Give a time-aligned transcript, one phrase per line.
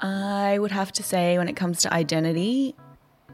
[0.00, 2.74] I would have to say, when it comes to identity,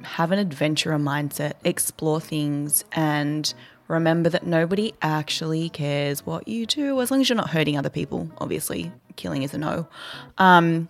[0.02, 3.52] have an adventurer mindset, explore things, and
[3.88, 7.88] remember that nobody actually cares what you do as long as you're not hurting other
[7.88, 8.28] people.
[8.38, 9.86] Obviously, killing is a no.
[10.38, 10.88] Um,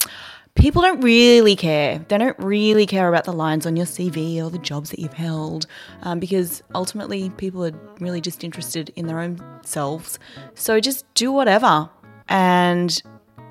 [0.55, 1.99] people don't really care.
[2.09, 5.13] They don't really care about the lines on your CV or the jobs that you've
[5.13, 5.67] held
[6.03, 10.19] um, because ultimately people are really just interested in their own selves.
[10.55, 11.91] So just do whatever.
[12.29, 13.01] And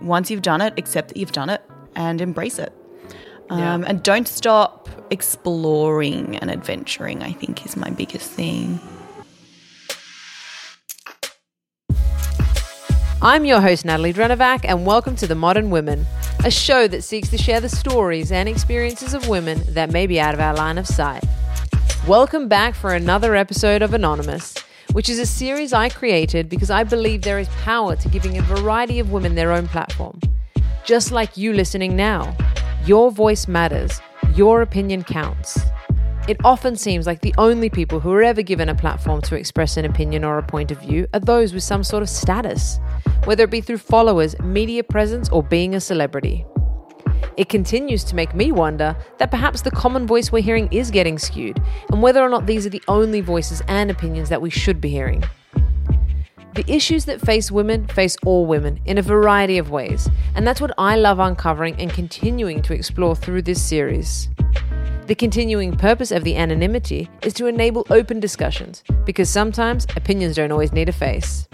[0.01, 1.61] once you've done it, accept that you've done it
[1.95, 2.73] and embrace it.
[3.49, 8.79] Um, And don't stop exploring and adventuring, I think, is my biggest thing.
[13.21, 16.05] I'm your host, Natalie Drenovac, and welcome to The Modern Women,
[16.43, 20.19] a show that seeks to share the stories and experiences of women that may be
[20.19, 21.23] out of our line of sight.
[22.07, 24.53] Welcome back for another episode of Anonymous,
[24.91, 28.41] which is a series I created because I believe there is power to giving a
[28.41, 30.19] variety of women their own platform.
[30.85, 32.37] Just like you listening now,
[32.85, 33.99] your voice matters,
[34.35, 35.59] your opinion counts.
[36.27, 39.77] It often seems like the only people who are ever given a platform to express
[39.77, 42.77] an opinion or a point of view are those with some sort of status,
[43.23, 46.45] whether it be through followers, media presence, or being a celebrity.
[47.35, 51.17] It continues to make me wonder that perhaps the common voice we're hearing is getting
[51.17, 51.59] skewed,
[51.91, 54.89] and whether or not these are the only voices and opinions that we should be
[54.89, 55.23] hearing.
[56.55, 60.61] The issues that face women face all women in a variety of ways, and that's
[60.61, 64.29] what I love uncovering and continuing to explore through this series.
[65.07, 70.53] The continuing purpose of the anonymity is to enable open discussions, because sometimes opinions don't
[70.53, 71.45] always need a face.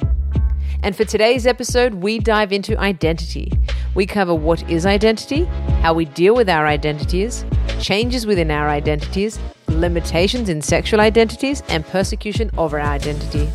[0.84, 3.52] And for today's episode, we dive into identity.
[3.96, 5.46] We cover what is identity,
[5.82, 7.44] how we deal with our identities,
[7.80, 13.50] changes within our identities, limitations in sexual identities, and persecution of our identity.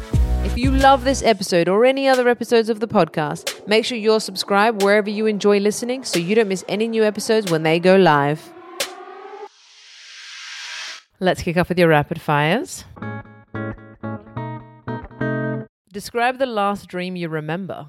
[0.46, 4.20] If you love this episode or any other episodes of the podcast, make sure you're
[4.20, 7.96] subscribed wherever you enjoy listening so you don't miss any new episodes when they go
[7.96, 8.54] live.
[11.18, 12.84] Let's kick off with your rapid fires.
[15.92, 17.88] Describe the last dream you remember.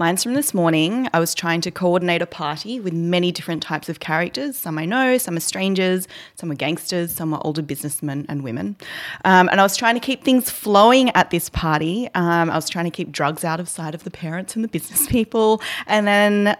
[0.00, 1.08] Mine's from this morning.
[1.12, 4.56] I was trying to coordinate a party with many different types of characters.
[4.56, 8.76] Some I know, some are strangers, some are gangsters, some are older businessmen and women.
[9.24, 12.08] Um, and I was trying to keep things flowing at this party.
[12.14, 14.68] Um, I was trying to keep drugs out of sight of the parents and the
[14.68, 15.60] business people.
[15.88, 16.56] And then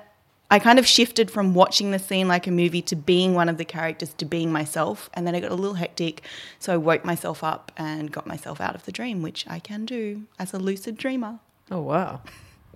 [0.50, 3.56] I kind of shifted from watching the scene like a movie to being one of
[3.56, 5.10] the characters to being myself.
[5.15, 6.22] And then it got a little hectic.
[6.59, 9.87] So I woke myself up and got myself out of the dream, which I can
[9.87, 11.38] do as a lucid dreamer.
[11.70, 12.22] Oh, wow.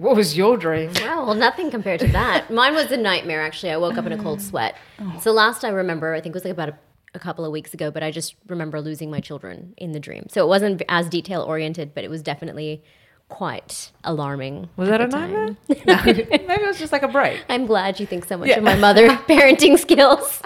[0.03, 0.91] What was your dream?
[0.97, 2.51] Well, nothing compared to that.
[2.53, 3.71] Mine was a nightmare, actually.
[3.71, 4.77] I woke up in a cold sweat.
[5.21, 6.79] So, last I remember, I think it was like about a,
[7.15, 10.27] a couple of weeks ago, but I just remember losing my children in the dream.
[10.29, 12.83] So, it wasn't as detail oriented, but it was definitely
[13.29, 14.69] quite alarming.
[14.77, 15.57] Was that a nightmare?
[15.69, 17.45] Maybe it was just like a break.
[17.49, 20.43] I'm glad you think so much of my mother parenting skills.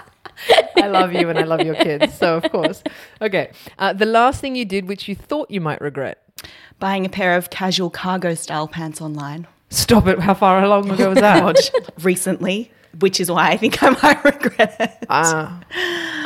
[0.75, 2.13] I love you and I love your kids.
[2.13, 2.83] So, of course.
[3.23, 3.51] Okay.
[3.79, 6.26] Uh, the last thing you did, which you thought you might regret.
[6.79, 9.47] Buying a pair of casual cargo style pants online.
[9.69, 10.19] Stop it.
[10.19, 11.71] How far along ago was that?
[12.03, 14.91] Recently, which is why I think I might regret it.
[15.09, 15.59] Ah.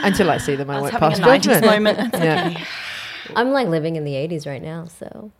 [0.03, 1.65] until I see them, I, I was won't having pass a 90s judgment.
[1.65, 1.97] moment.
[2.11, 2.47] That's Yeah.
[2.49, 2.63] okay.
[3.35, 5.31] I'm like living in the 80s right now, so.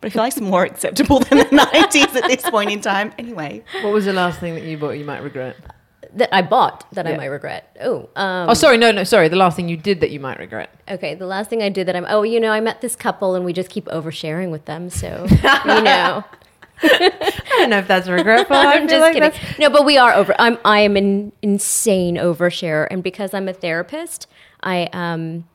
[0.00, 3.12] But I feel like it's more acceptable than the 90s at this point in time.
[3.18, 5.56] Anyway, What was the last thing that you bought you might regret?
[6.14, 7.76] That I bought that I might regret.
[7.80, 8.76] Oh, um, Oh, sorry.
[8.78, 9.28] No, no, sorry.
[9.28, 10.70] The last thing you did that you might regret.
[10.88, 13.34] Okay, the last thing I did that I'm oh, you know, I met this couple
[13.34, 16.24] and we just keep oversharing with them, so you know.
[16.82, 18.56] I don't know if that's regretful.
[18.58, 19.30] I'm just like kidding.
[19.30, 20.34] that's- No, but we are over.
[20.38, 24.26] I'm I am an insane overshare, and because I'm a therapist,
[24.62, 25.46] I um,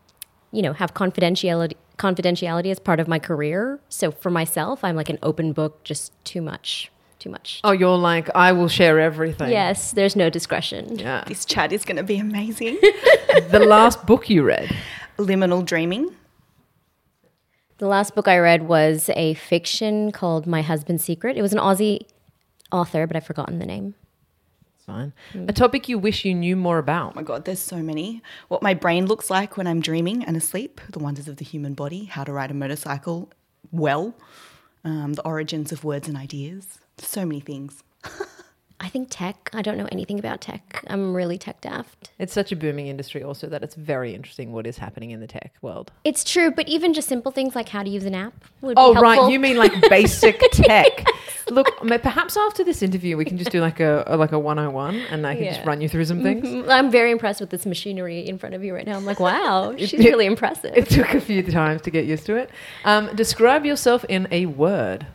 [0.52, 3.80] you know, have confidentiality confidentiality as part of my career.
[3.90, 6.92] So for myself, I'm like an open book, just too much,
[7.26, 7.60] too much.
[7.64, 9.50] Oh, you're like, I will share everything.
[9.50, 11.00] Yes, there's no discretion.
[11.00, 11.24] Yeah.
[11.28, 12.78] This chat is going to be amazing.
[13.50, 14.74] the last book you read.
[15.18, 16.14] Liminal dreaming.
[17.80, 21.36] The last book I read was a fiction called My Husband's Secret.
[21.36, 22.06] It was an Aussie
[22.72, 23.96] author, but I've forgotten the name.
[24.76, 25.12] It's fine.
[25.48, 27.14] A topic you wish you knew more about.
[27.14, 28.22] Oh my God, there's so many.
[28.50, 31.74] What my brain looks like when I'm dreaming and asleep, the wonders of the human
[31.74, 33.32] body, how to ride a motorcycle
[33.72, 34.14] well,
[34.84, 36.80] um, the origins of words and ideas.
[36.98, 37.84] So many things.
[38.80, 39.50] I think tech.
[39.54, 40.84] I don't know anything about tech.
[40.88, 42.12] I'm really tech daft.
[42.20, 45.28] It's such a booming industry, also, that it's very interesting what is happening in the
[45.28, 45.94] tech world.
[46.04, 48.94] It's true, but even just simple things like how to use an app would Oh,
[48.94, 49.32] be right.
[49.32, 51.06] You mean like basic tech.
[51.50, 54.40] Look, ma- perhaps after this interview, we can just do like a, a like a
[54.40, 56.46] 101 and I can just run you through some things.
[56.46, 58.98] Mm, I'm very impressed with this machinery in front of you right now.
[58.98, 60.76] I'm like, wow, she's really impressive.
[60.76, 62.50] It took a few times to get used to it.
[62.84, 65.08] Um, describe yourself in a word.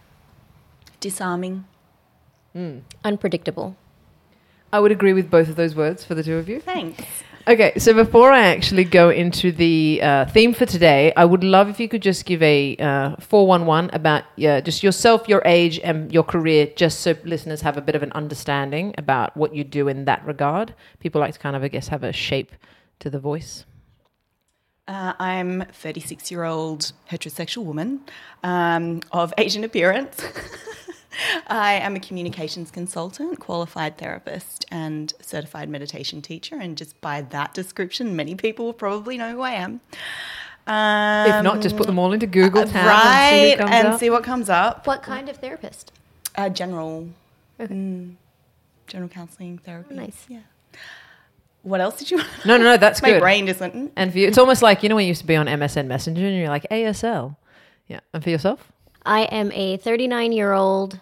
[1.01, 1.65] Disarming.
[3.05, 3.77] Unpredictable.
[4.73, 6.61] I would agree with both of those words for the two of you.
[6.61, 7.05] Thanks.
[7.49, 11.69] Okay, so before I actually go into the uh, theme for today, I would love
[11.69, 16.13] if you could just give a uh, 411 about uh, just yourself, your age, and
[16.13, 19.89] your career, just so listeners have a bit of an understanding about what you do
[19.89, 20.75] in that regard.
[21.01, 22.53] People like to kind of, I guess, have a shape
[23.01, 23.65] to the voice.
[24.87, 28.01] Uh, I'm 36 year old heterosexual woman
[28.45, 30.23] um, of Asian appearance.
[31.47, 36.57] I am a communications consultant, qualified therapist, and certified meditation teacher.
[36.57, 39.81] And just by that description, many people will probably know who I am.
[40.67, 43.73] Um, if not, just put them all into Google tab right, and see, what comes
[43.73, 44.01] and up.
[44.01, 44.87] see what comes up.
[44.87, 45.91] What kind of therapist?
[46.37, 47.09] Uh, general,
[47.59, 48.15] mm,
[48.87, 49.95] general counselling therapy.
[49.97, 50.27] Nice.
[50.29, 50.41] Yeah.
[51.63, 52.19] What else did you?
[52.19, 52.29] Want?
[52.47, 53.21] No, no, no, that's My good.
[53.21, 53.75] brain just went.
[53.75, 53.91] mm.
[53.97, 55.87] And for you, it's almost like you know when you used to be on MSN
[55.87, 57.37] Messenger and you're like ASL.
[57.89, 58.71] Yeah, and for yourself,
[59.05, 61.01] I am a 39 year old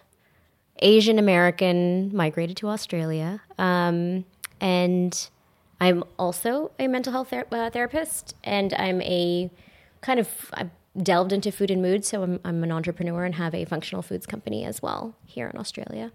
[0.81, 3.41] Asian American, migrated to Australia.
[3.59, 4.25] Um,
[4.61, 5.29] and
[5.81, 8.35] I'm also a mental health ther- uh, therapist.
[8.45, 9.51] And I'm a
[10.01, 10.71] kind of, I've
[11.03, 12.05] delved into food and mood.
[12.05, 15.59] So I'm, I'm an entrepreneur and have a functional foods company as well here in
[15.59, 16.13] Australia.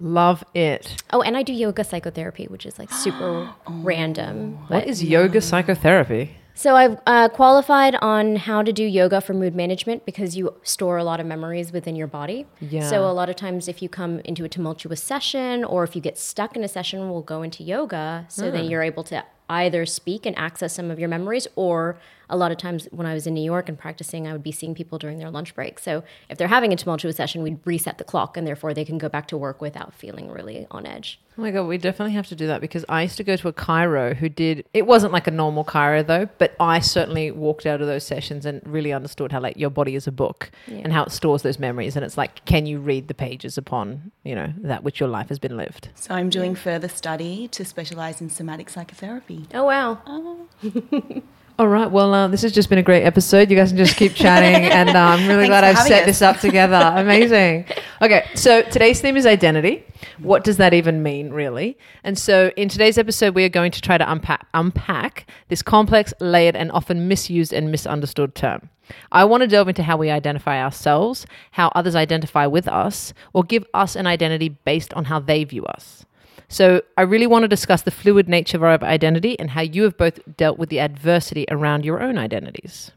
[0.00, 1.02] love it.
[1.12, 4.54] Oh, and I do yoga psychotherapy, which is like super random.
[4.68, 6.36] What is yoga psychotherapy?
[6.56, 10.96] So I've uh, qualified on how to do yoga for mood management because you store
[10.96, 12.46] a lot of memories within your body.
[12.60, 12.88] Yeah.
[12.88, 16.00] So a lot of times, if you come into a tumultuous session or if you
[16.00, 18.24] get stuck in a session, we'll go into yoga.
[18.28, 22.36] So then you're able to either speak and access some of your memories, or a
[22.36, 24.74] lot of times when I was in New York and practicing, I would be seeing
[24.74, 25.78] people during their lunch break.
[25.78, 28.98] So if they're having a tumultuous session, we'd reset the clock, and therefore they can
[28.98, 31.20] go back to work without feeling really on edge.
[31.38, 33.48] Oh my god, we definitely have to do that because I used to go to
[33.48, 34.64] a chiro who did.
[34.72, 38.46] It wasn't like a normal chiro though, but I certainly walked out of those sessions
[38.46, 41.58] and really understood how like your body is a book and how it stores those
[41.58, 41.94] memories.
[41.94, 45.28] And it's like, can you read the pages upon you know that which your life
[45.28, 45.90] has been lived?
[45.94, 49.46] So I'm doing further study to specialise in somatic psychotherapy.
[49.52, 50.00] Oh wow!
[50.06, 50.48] Oh.
[51.58, 51.90] All right.
[51.90, 53.50] Well, uh, this has just been a great episode.
[53.50, 56.06] You guys can just keep chatting, and uh, I'm really glad I've set us.
[56.06, 56.76] this up together.
[56.96, 57.64] Amazing.
[58.02, 59.82] Okay, so today's theme is identity.
[60.18, 61.78] What does that even mean, really?
[62.04, 66.12] And so, in today's episode, we are going to try to unpack, unpack this complex,
[66.20, 68.68] layered, and often misused and misunderstood term.
[69.10, 73.42] I want to delve into how we identify ourselves, how others identify with us, or
[73.42, 76.05] give us an identity based on how they view us.
[76.48, 79.82] So, I really want to discuss the fluid nature of our identity and how you
[79.82, 82.92] have both dealt with the adversity around your own identities.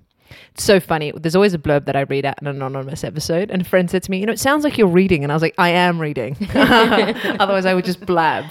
[0.54, 1.12] It's so funny.
[1.16, 4.04] There's always a blurb that I read at an anonymous episode, and a friend said
[4.04, 5.24] to me, You know, it sounds like you're reading.
[5.24, 6.38] And I was like, I am reading.
[6.54, 8.46] Otherwise, I would just blab.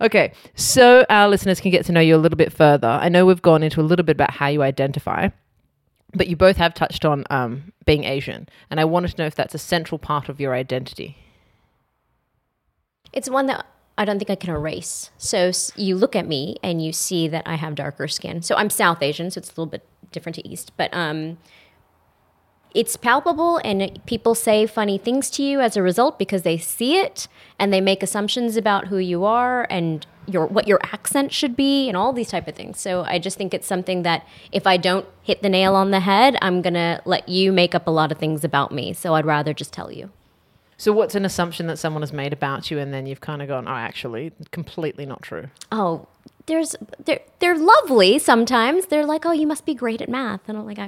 [0.00, 2.88] Okay, so our listeners can get to know you a little bit further.
[2.88, 5.28] I know we've gone into a little bit about how you identify,
[6.12, 8.48] but you both have touched on um, being Asian.
[8.70, 11.16] And I wanted to know if that's a central part of your identity.
[13.12, 13.64] It's one that
[13.98, 15.10] I don't think I can erase.
[15.18, 18.42] So you look at me and you see that I have darker skin.
[18.42, 21.38] So I'm South Asian, so it's a little bit different to East, but um,
[22.74, 26.96] it's palpable, and people say funny things to you as a result because they see
[26.96, 31.56] it and they make assumptions about who you are and your what your accent should
[31.56, 32.80] be and all these type of things.
[32.80, 36.00] So I just think it's something that if I don't hit the nail on the
[36.00, 38.92] head, I'm gonna let you make up a lot of things about me.
[38.92, 40.10] So I'd rather just tell you.
[40.82, 43.46] So, what's an assumption that someone has made about you, and then you've kind of
[43.46, 45.46] gone, oh, actually, completely not true?
[45.70, 46.08] oh,
[46.46, 46.74] there's
[47.04, 48.86] they're they're lovely sometimes.
[48.86, 50.86] They're like, oh, you must be great at math, and I'm like, I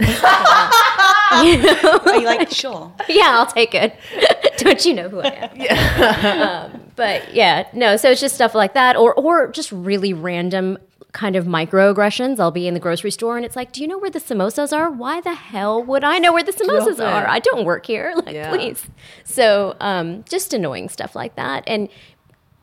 [2.10, 2.92] Are you like sure?
[3.08, 3.96] yeah, I'll take it.
[4.58, 5.50] Don't you know who I am?
[5.54, 6.70] Yeah.
[6.72, 7.96] um, but yeah, no.
[7.96, 10.76] So it's just stuff like that, or or just really random.
[11.14, 12.38] Kind of microaggressions.
[12.38, 14.76] I'll be in the grocery store and it's like, do you know where the samosas
[14.76, 14.90] are?
[14.90, 17.26] Why the hell would I know where the samosas are?
[17.26, 18.12] I don't work here.
[18.24, 18.50] Like, Yeah.
[18.50, 18.84] please.
[19.24, 21.62] So, um, just annoying stuff like that.
[21.66, 21.88] And,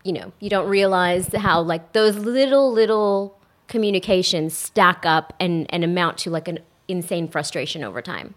[0.03, 5.84] you know, you don't realize how, like, those little, little communications stack up and, and
[5.84, 8.36] amount to, like, an insane frustration over time.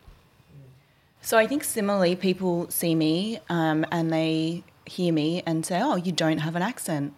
[1.22, 5.96] So I think similarly, people see me um, and they hear me and say, "Oh,
[5.96, 7.14] you don't have an accent,"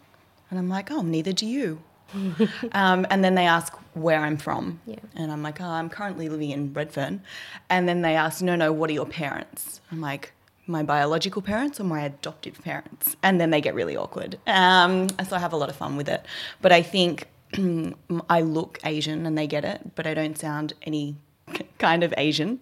[0.49, 1.81] and I'm like, "Oh, neither do you."
[2.73, 4.97] um, and then they ask where I'm from, Yeah.
[5.17, 7.23] and I'm like, "Oh, I'm currently living in Redfern,"
[7.69, 10.33] and then they ask, "No, no, what are your parents?" I'm like.
[10.69, 14.37] My biological parents or my adoptive parents, and then they get really awkward.
[14.49, 16.27] Um, so I have a lot of fun with it,
[16.61, 17.29] but I think
[18.29, 21.15] I look Asian and they get it, but I don't sound any
[21.79, 22.61] kind of Asian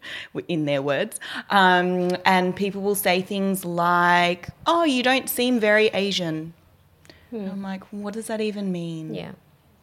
[0.48, 1.18] in their words.
[1.48, 6.52] Um, and people will say things like, oh, you don't seem very Asian.
[7.34, 7.64] And I'm hmm.
[7.64, 9.14] like, what does that even mean?
[9.14, 9.32] Yeah.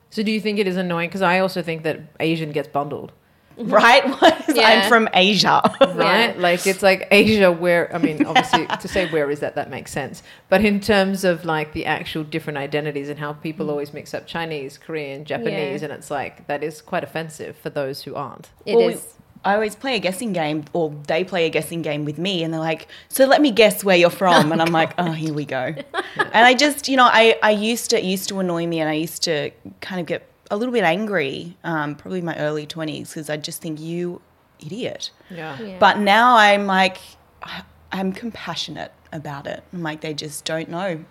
[0.09, 1.09] So do you think it is annoying?
[1.09, 3.11] Because I also think that Asian gets bundled.
[3.57, 4.03] Right?
[4.47, 4.67] Yeah.
[4.67, 5.61] I'm from Asia.
[5.95, 6.37] right?
[6.37, 9.91] Like it's like Asia, where I mean, obviously, to say where is that, that makes
[9.91, 10.23] sense.
[10.49, 13.69] But in terms of like the actual different identities and how people mm.
[13.69, 15.89] always mix up Chinese, Korean, Japanese, Yeah.
[15.89, 18.49] and it's like that is quite offensive for those who aren't.
[18.65, 18.75] It is.
[18.75, 22.17] Well, we- I always play a guessing game, or they play a guessing game with
[22.19, 25.11] me, and they're like, "So let me guess where you're from," and I'm like, "Oh,
[25.11, 25.57] here we go."
[26.15, 28.89] and I just, you know, I, I used to it used to annoy me, and
[28.89, 32.65] I used to kind of get a little bit angry, um, probably in my early
[32.65, 34.21] twenties, because I just think you
[34.59, 35.11] idiot.
[35.29, 35.59] Yeah.
[35.59, 35.77] Yeah.
[35.79, 36.97] But now I'm like,
[37.91, 39.63] I'm compassionate about it.
[39.73, 41.03] I'm like, they just don't know.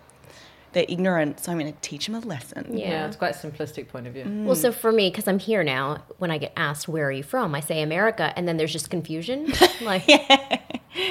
[0.73, 2.77] They're ignorant, so I'm going to teach them a lesson.
[2.77, 2.89] Yeah.
[2.89, 4.25] Yeah, it's quite a simplistic point of view.
[4.45, 7.23] Well, so for me, because I'm here now, when I get asked where are you
[7.23, 9.51] from, I say America, and then there's just confusion.
[9.81, 10.05] Like,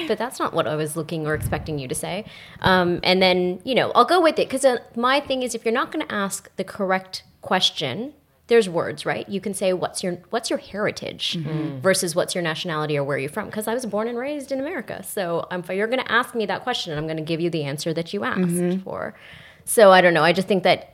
[0.07, 2.25] but that's not what I was looking or expecting you to say.
[2.61, 5.65] Um, and then you know, I'll go with it because uh, my thing is, if
[5.65, 8.13] you're not going to ask the correct question,
[8.47, 9.27] there's words, right?
[9.29, 11.37] You can say what's your what's your heritage
[11.81, 13.47] versus what's your nationality or where are you're from.
[13.47, 16.33] Because I was born and raised in America, so um, if you're going to ask
[16.35, 19.15] me that question, I'm going to give you the answer that you asked for.
[19.65, 20.23] So I don't know.
[20.23, 20.90] I just think that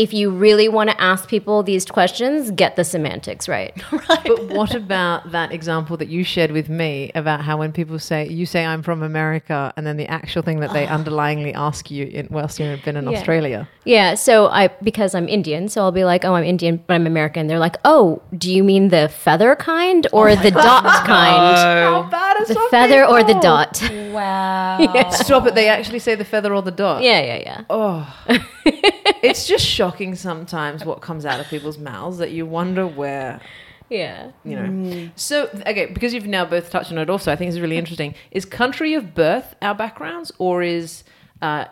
[0.00, 3.74] if you really want to ask people these questions, get the semantics right.
[4.08, 4.24] right.
[4.24, 8.26] But what about that example that you shared with me about how when people say
[8.26, 10.96] you say I'm from America, and then the actual thing that they ah.
[10.96, 13.18] underlyingly ask you in, whilst you've been in Yeah.
[13.18, 13.68] Australia?
[13.84, 17.06] Yeah, so I because I'm Indian, so I'll be like, "Oh, I'm Indian, but I'm
[17.06, 21.58] American." They're like, "Oh, do you mean the feather kind or oh the dot kind?
[21.92, 23.82] How bad is The feather or the dot?"
[24.16, 25.10] Wow.
[25.10, 25.54] Stop it!
[25.54, 27.02] They actually say the feather or the dot.
[27.02, 27.64] Yeah, yeah, yeah.
[27.68, 28.00] Oh,
[29.22, 33.40] it's just shocking sometimes what comes out of people's mouths that you wonder where
[33.88, 34.30] Yeah.
[34.44, 35.10] you know.
[35.16, 38.14] So okay, because you've now both touched on it, also I think it's really interesting.
[38.30, 41.04] Is country of birth our backgrounds, or is
[41.42, 41.64] uh,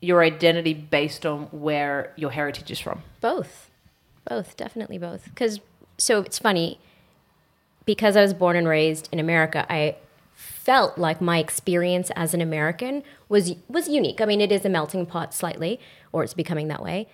[0.00, 3.02] your identity based on where your heritage is from?
[3.20, 3.70] Both.
[4.28, 5.24] Both, definitely both.
[5.24, 5.58] Because,
[5.96, 6.78] so it's funny,
[7.86, 9.96] because I was born and raised in America, I
[10.34, 14.20] felt like my experience as an American was was unique.
[14.20, 15.80] I mean, it is a melting pot slightly,
[16.12, 17.08] or it's becoming that way.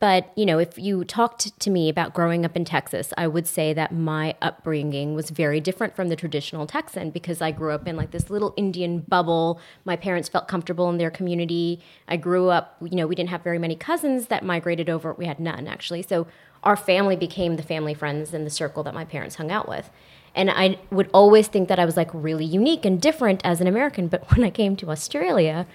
[0.00, 3.48] But, you know, if you talked to me about growing up in Texas, I would
[3.48, 7.88] say that my upbringing was very different from the traditional Texan because I grew up
[7.88, 9.60] in like this little Indian bubble.
[9.84, 11.80] My parents felt comfortable in their community.
[12.06, 15.12] I grew up, you know, we didn't have very many cousins that migrated over.
[15.14, 16.02] We had none actually.
[16.02, 16.28] So
[16.62, 19.90] our family became the family friends and the circle that my parents hung out with.
[20.34, 23.66] And I would always think that I was like really unique and different as an
[23.66, 24.06] American.
[24.06, 25.66] But when I came to Australia,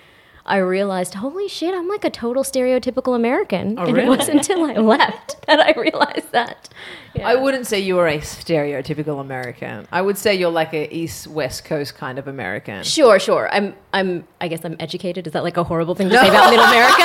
[0.45, 3.79] I realized, holy shit, I'm like a total stereotypical American.
[3.79, 6.67] Oh, and it wasn't until I left that I realized that.
[7.15, 7.27] Yeah.
[7.29, 9.87] I wouldn't say you are a stereotypical American.
[9.91, 12.83] I would say you're like a East West Coast kind of American.
[12.83, 13.47] Sure, sure.
[13.53, 14.27] I'm, I'm.
[14.41, 15.27] I guess I'm educated.
[15.27, 17.03] Is that like a horrible thing to say about Middle America?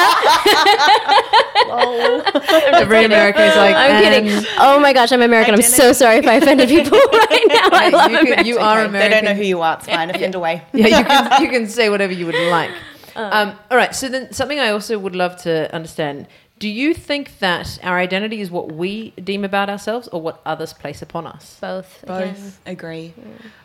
[2.76, 4.47] Every American is like, I'm kidding.
[4.59, 5.54] Oh my gosh, I'm American.
[5.54, 7.68] I'm so sorry if I offended people right now.
[7.71, 8.92] I love you, can, you are American.
[9.00, 9.76] They don't know who you are.
[9.76, 10.11] It's fine.
[10.11, 10.62] Offend away.
[10.73, 12.71] yeah, you can you can say whatever you would like.
[13.19, 13.95] Um, all right.
[13.95, 18.41] So then, something I also would love to understand: Do you think that our identity
[18.41, 21.59] is what we deem about ourselves, or what others place upon us?
[21.61, 22.05] Both.
[22.05, 22.35] again.
[22.35, 23.15] Both agree.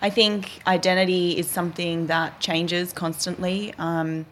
[0.02, 4.26] I think identity is something that changes constantly, um,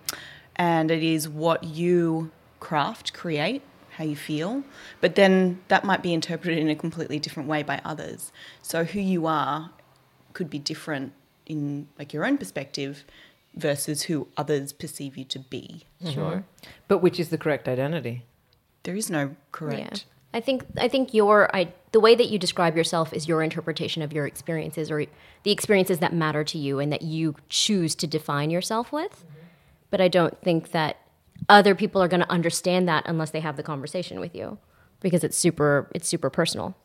[0.56, 3.62] and it is what you craft, create,
[3.92, 4.64] how you feel.
[5.02, 8.32] But then that might be interpreted in a completely different way by others.
[8.62, 9.72] So who you are
[10.34, 11.14] could be different
[11.46, 13.04] in like your own perspective
[13.56, 15.86] versus who others perceive you to be.
[16.02, 16.14] Mm-hmm.
[16.14, 16.44] Sure.
[16.88, 18.26] But which is the correct identity?
[18.84, 19.80] There is no correct.
[19.80, 20.38] Yeah.
[20.38, 24.02] I think I think your I the way that you describe yourself is your interpretation
[24.02, 25.06] of your experiences or
[25.44, 29.12] the experiences that matter to you and that you choose to define yourself with.
[29.12, 29.46] Mm-hmm.
[29.90, 30.98] But I don't think that
[31.50, 34.58] other people are going to understand that unless they have the conversation with you.
[35.02, 36.76] because it's super it's super personal.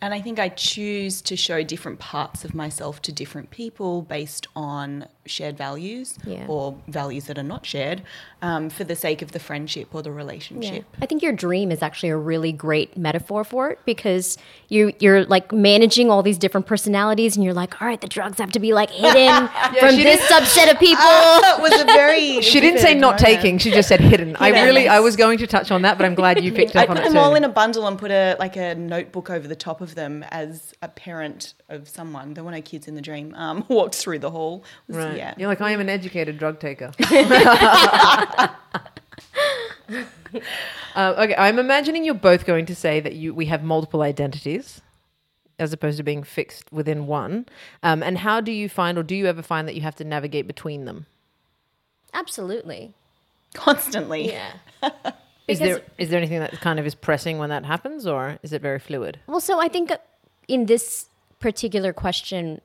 [0.00, 4.46] And I think I choose to show different parts of myself to different people based
[4.56, 6.44] on shared values Yeah.
[6.48, 8.02] or values that are not shared
[8.42, 10.84] um, for the sake of the friendship or the relationship.
[11.00, 14.36] I think your dream is actually a really great metaphor for it because
[14.68, 18.38] you you're like managing all these different personalities and you're like, all right, the drugs
[18.38, 21.00] have to be like hidden from this subset of people.
[21.02, 22.40] That was a very.
[22.54, 23.20] She didn't say not moment.
[23.20, 23.58] taking.
[23.58, 24.36] She just said hidden.
[24.36, 26.84] I really, I was going to touch on that, but I'm glad you picked I
[26.84, 29.30] up on put it them all in a bundle and put a like a notebook
[29.30, 32.34] over the top of them as a parent of someone.
[32.34, 33.34] There were no kids in the dream.
[33.34, 34.64] Um, walked through the hall.
[34.88, 35.13] Was- Right.
[35.16, 35.34] Yeah.
[35.36, 36.92] You're like, I am an educated drug taker.
[40.94, 44.80] uh, okay, I'm imagining you're both going to say that you we have multiple identities
[45.58, 47.46] as opposed to being fixed within one.
[47.82, 50.04] Um, and how do you find, or do you ever find that you have to
[50.04, 51.06] navigate between them?
[52.12, 52.92] Absolutely.
[53.54, 54.32] Constantly.
[54.32, 54.52] Yeah.
[55.46, 58.54] Is there is there anything that kind of is pressing when that happens, or is
[58.54, 59.20] it very fluid?
[59.26, 59.92] Well, so I think
[60.48, 62.62] in this particular question,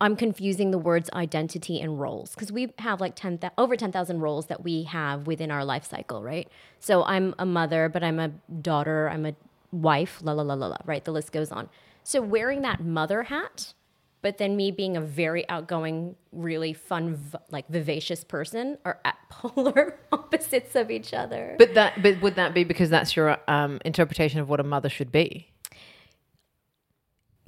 [0.00, 4.20] I'm confusing the words identity and roles because we have like 10, thou- over 10,000
[4.20, 6.48] roles that we have within our life cycle, right?
[6.78, 9.34] So I'm a mother, but I'm a daughter, I'm a
[9.72, 11.04] wife, la la la la la, right?
[11.04, 11.68] The list goes on.
[12.04, 13.74] So wearing that mother hat,
[14.22, 19.98] but then me being a very outgoing, really fun, like vivacious person are at polar
[20.12, 21.56] opposites of each other.
[21.58, 24.88] But that, but would that be because that's your um, interpretation of what a mother
[24.88, 25.47] should be?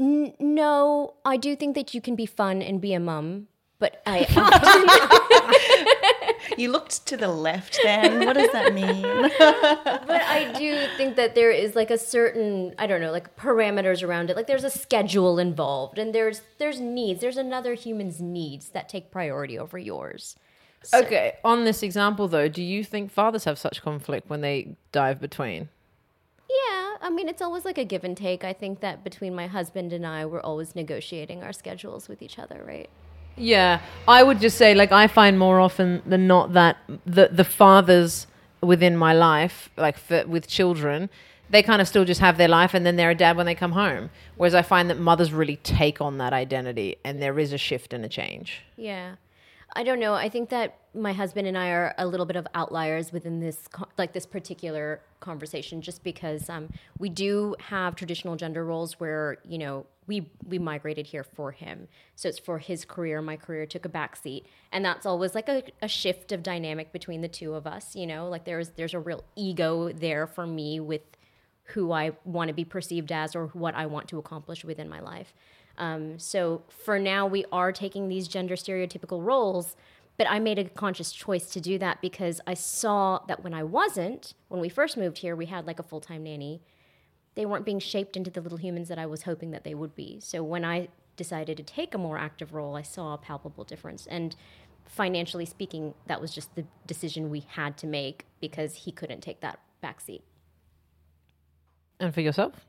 [0.01, 4.03] N- no, I do think that you can be fun and be a mum, but
[4.07, 4.25] I
[6.57, 8.27] You looked to the left then.
[8.27, 9.03] What does that mean?
[9.39, 14.03] but I do think that there is like a certain I don't know like parameters
[14.03, 14.37] around it.
[14.37, 17.21] Like there's a schedule involved, and there's there's needs.
[17.21, 20.37] There's another human's needs that take priority over yours.
[20.95, 25.21] Okay, on this example though, do you think fathers have such conflict when they dive
[25.21, 25.69] between?
[26.49, 28.45] Yeah, I mean it's always like a give and take.
[28.45, 32.39] I think that between my husband and I, we're always negotiating our schedules with each
[32.39, 32.91] other, right?
[33.37, 36.77] Yeah, I would just say like I find more often than not that
[37.07, 38.27] the the fathers
[38.61, 41.09] within my life, like for, with children,
[41.49, 43.55] they kind of still just have their life and then they're a dad when they
[43.55, 44.11] come home.
[44.37, 47.93] Whereas I find that mothers really take on that identity and there is a shift
[47.93, 48.63] and a change.
[48.77, 49.17] Yeah.
[49.75, 50.15] I don't know.
[50.15, 53.69] I think that my husband and I are a little bit of outliers within this,
[53.97, 59.59] like this particular conversation, just because um, we do have traditional gender roles where you
[59.59, 63.23] know we we migrated here for him, so it's for his career.
[63.23, 67.21] My career took a backseat, and that's always like a, a shift of dynamic between
[67.21, 67.95] the two of us.
[67.95, 71.03] You know, like there's there's a real ego there for me with
[71.75, 75.01] who I want to be perceived as or what I want to accomplish within my
[75.01, 75.33] life.
[75.79, 79.77] Um, so for now, we are taking these gender stereotypical roles,
[80.19, 83.63] but I made a conscious choice to do that because I saw that when I
[83.63, 86.61] wasn't, when we first moved here, we had like a full time nanny.
[87.37, 89.95] They weren't being shaped into the little humans that I was hoping that they would
[89.95, 90.19] be.
[90.21, 94.07] So when I decided to take a more active role, I saw a palpable difference.
[94.07, 94.37] And
[94.87, 99.41] financially speaking, that was just the decision we had to make because he couldn't take
[99.41, 100.23] that backseat.
[102.01, 102.67] And for yourself?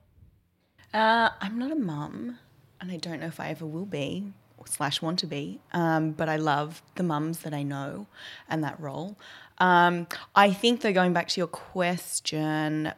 [0.94, 2.38] Uh, I'm not a mum,
[2.82, 4.34] and I don't know if I ever will be
[4.66, 5.60] slash want to be.
[5.74, 8.08] Um, but I love the mums that I know
[8.50, 9.18] and that role.
[9.58, 12.92] Um, I think though, going back to your question,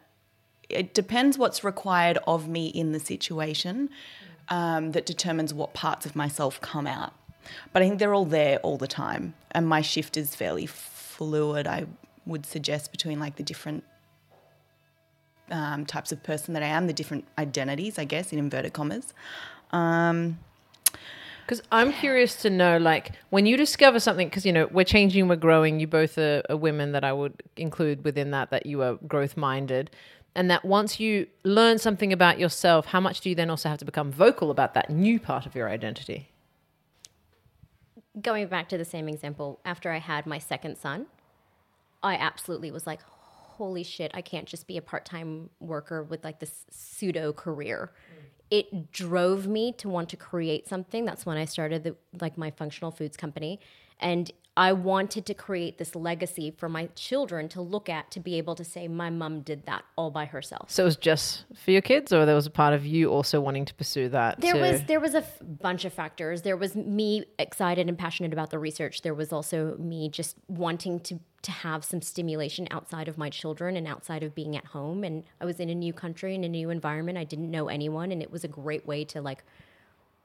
[0.70, 3.90] it depends what's required of me in the situation
[4.50, 7.14] um, that determines what parts of myself come out.
[7.74, 11.68] But I think they're all there all the time, and my shift is fairly fluid.
[11.68, 11.86] I
[12.26, 13.84] would suggest between like the different
[15.52, 19.14] um, types of person that I am, the different identities, I guess, in inverted commas.
[19.74, 20.40] Um,
[21.42, 25.28] Because I'm curious to know, like, when you discover something, because, you know, we're changing,
[25.28, 28.82] we're growing, you both are, are women that I would include within that, that you
[28.82, 29.92] are growth minded.
[30.36, 33.80] And that once you learn something about yourself, how much do you then also have
[33.80, 36.30] to become vocal about that new part of your identity?
[38.22, 41.08] going back to the same example, after I had my second son,
[42.02, 46.24] I absolutely was like, holy shit, I can't just be a part time worker with
[46.24, 47.92] like this pseudo career.
[48.58, 51.06] It drove me to want to create something.
[51.06, 53.60] That's when I started the, like my functional foods company.
[54.00, 58.36] And I wanted to create this legacy for my children to look at to be
[58.36, 60.70] able to say, my mom did that all by herself.
[60.70, 63.42] So it was just for your kids, or there was a part of you also
[63.42, 64.42] wanting to pursue that?
[64.42, 64.60] There too?
[64.60, 66.44] was there was a f- bunch of factors.
[66.44, 69.02] There was me excited and passionate about the research.
[69.02, 73.76] There was also me just wanting to to have some stimulation outside of my children
[73.76, 75.04] and outside of being at home.
[75.04, 77.18] And I was in a new country in a new environment.
[77.18, 79.44] I didn't know anyone, and it was a great way to like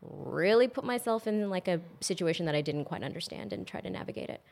[0.02, 3.90] really put myself in like a situation that I didn't quite understand and try to
[3.90, 4.42] navigate it.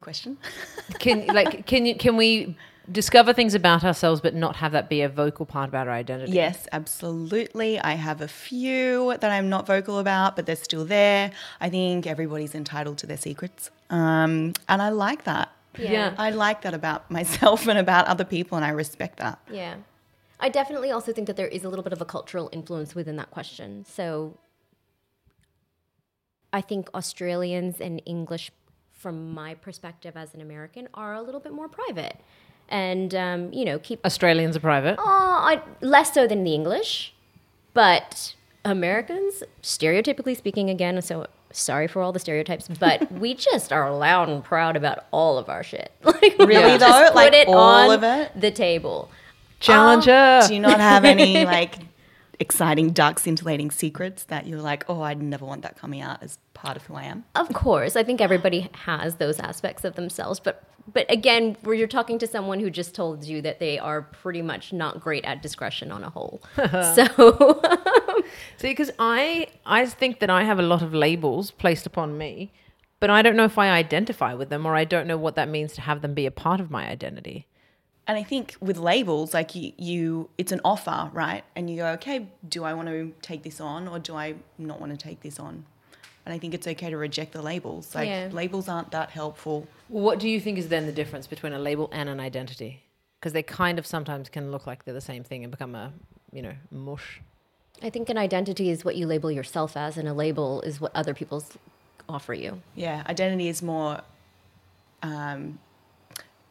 [0.00, 0.38] question?
[0.98, 2.56] can like can you can we
[2.90, 6.32] discover things about ourselves, but not have that be a vocal part about our identity.
[6.32, 7.78] Yes, absolutely.
[7.80, 11.32] I have a few that I'm not vocal about, but they're still there.
[11.60, 13.70] I think everybody's entitled to their secrets.
[13.90, 15.52] Um, and I like that.
[15.78, 16.14] Yeah.
[16.18, 19.38] I like that about myself and about other people, and I respect that.
[19.50, 19.76] Yeah.
[20.40, 23.16] I definitely also think that there is a little bit of a cultural influence within
[23.16, 23.84] that question.
[23.84, 24.38] So
[26.52, 28.50] I think Australians and English,
[28.92, 32.16] from my perspective as an American, are a little bit more private.
[32.68, 34.96] And, um, you know, keep Australians are private.
[34.98, 37.14] Oh, I, less so than the English,
[37.74, 43.90] but Americans, stereotypically speaking, again, so sorry for all the stereotypes, but we just are
[43.96, 45.90] loud and proud about all of our shit.
[46.04, 47.06] Like, Really, just though?
[47.06, 47.56] put Like, it all
[47.90, 48.38] on of it?
[48.38, 49.10] the table.
[49.60, 50.40] Challenger.
[50.42, 51.76] Oh, do you not have any like
[52.38, 56.38] exciting, dark, scintillating secrets that you're like, oh, I'd never want that coming out as
[56.54, 57.24] part of who I am?
[57.34, 61.86] Of course, I think everybody has those aspects of themselves, but but again, where you're
[61.86, 65.42] talking to someone who just told you that they are pretty much not great at
[65.42, 66.40] discretion on a whole.
[66.56, 67.60] so
[68.56, 72.52] See, because I I think that I have a lot of labels placed upon me,
[73.00, 75.48] but I don't know if I identify with them, or I don't know what that
[75.48, 77.47] means to have them be a part of my identity.
[78.08, 81.44] And I think with labels, like you, you, it's an offer, right?
[81.54, 84.80] And you go, okay, do I want to take this on or do I not
[84.80, 85.66] want to take this on?
[86.24, 87.94] And I think it's okay to reject the labels.
[87.94, 88.30] Like Yeah.
[88.32, 89.68] labels aren't that helpful.
[89.88, 92.82] What do you think is then the difference between a label and an identity?
[93.20, 95.92] Because they kind of sometimes can look like they're the same thing and become a
[96.32, 97.20] you know mush.
[97.82, 100.92] I think an identity is what you label yourself as, and a label is what
[100.94, 101.56] other people's
[102.08, 102.60] offer you.
[102.74, 104.00] Yeah, identity is more
[105.02, 105.58] um,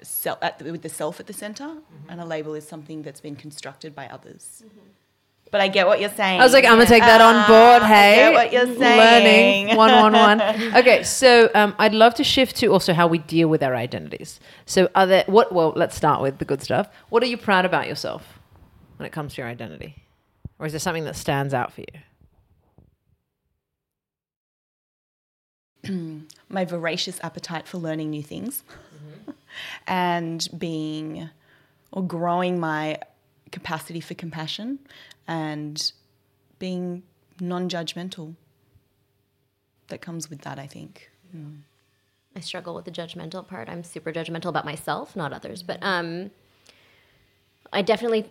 [0.04, 2.10] self, at the, with the self at the center, Mm-hmm.
[2.10, 4.64] and a label is something that's been constructed by others.
[5.50, 6.42] But I get what you're saying.
[6.42, 7.82] I was like, I'm gonna take that on board.
[7.82, 9.66] I Hey, get what you're saying.
[9.68, 10.42] Learning one one one.
[10.76, 14.42] Okay, so um, I'd love to shift to also how we deal with our identities.
[14.66, 15.54] So, are there what?
[15.54, 16.90] Well, let's start with the good stuff.
[17.10, 18.40] What are you proud about yourself
[18.98, 20.04] when it comes to your identity,
[20.60, 21.88] or is there something that stands out for you?
[26.50, 28.64] my voracious appetite for learning new things
[29.88, 31.30] and being
[31.92, 32.98] or growing my
[33.52, 34.80] capacity for compassion
[35.28, 35.92] and
[36.60, 37.04] being
[37.40, 38.36] non-judgmental
[39.88, 41.10] that comes with that i think
[42.38, 43.68] I struggle with the judgmental part.
[43.68, 45.64] I'm super judgmental about myself, not others.
[45.64, 46.30] But um,
[47.74, 48.28] I definitely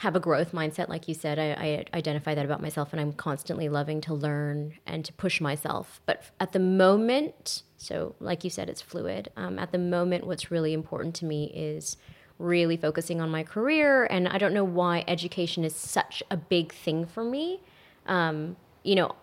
[0.00, 1.38] have a growth mindset, like you said.
[1.38, 5.40] I, I identify that about myself, and I'm constantly loving to learn and to push
[5.40, 6.00] myself.
[6.04, 9.30] But at the moment, so like you said, it's fluid.
[9.36, 11.96] Um, at the moment, what's really important to me is
[12.38, 14.04] really focusing on my career.
[14.04, 17.60] And I don't know why education is such a big thing for me.
[18.06, 19.14] Um, you know,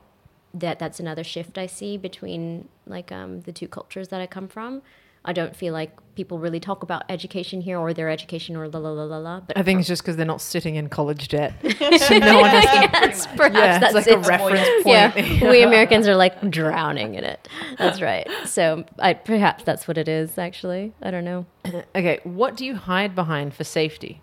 [0.55, 4.47] that that's another shift I see between like um, the two cultures that I come
[4.47, 4.81] from.
[5.25, 8.79] I don't feel like people really talk about education here or their education or la
[8.79, 9.39] la la la la.
[9.39, 11.53] But I think it's just because they're not sitting in college debt.
[11.79, 14.85] so no one has yes, perhaps Yeah, that's it's like a reference point.
[14.85, 17.47] Yeah, we Americans are like drowning in it.
[17.77, 18.27] That's right.
[18.45, 20.37] So I, perhaps that's what it is.
[20.37, 21.45] Actually, I don't know.
[21.95, 24.21] Okay, what do you hide behind for safety?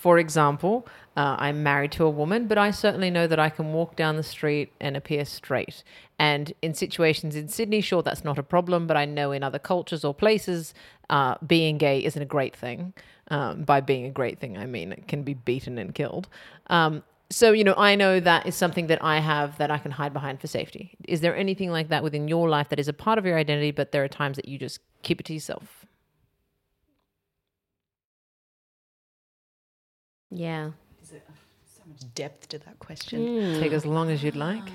[0.00, 3.74] For example, uh, I'm married to a woman, but I certainly know that I can
[3.74, 5.84] walk down the street and appear straight.
[6.18, 9.58] And in situations in Sydney, sure, that's not a problem, but I know in other
[9.58, 10.72] cultures or places,
[11.10, 12.94] uh, being gay isn't a great thing.
[13.28, 16.28] Um, by being a great thing, I mean it can be beaten and killed.
[16.68, 19.90] Um, so, you know, I know that is something that I have that I can
[19.90, 20.96] hide behind for safety.
[21.06, 23.70] Is there anything like that within your life that is a part of your identity,
[23.70, 25.79] but there are times that you just keep it to yourself?
[30.30, 30.70] Yeah.
[31.02, 31.16] so
[31.86, 33.60] much depth to that question hmm.
[33.60, 34.62] Take as long as you'd like.
[34.64, 34.72] Ah.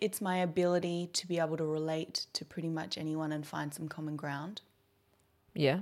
[0.00, 3.88] it's my ability to be able to relate to pretty much anyone and find some
[3.88, 4.60] common ground
[5.54, 5.80] Yeah.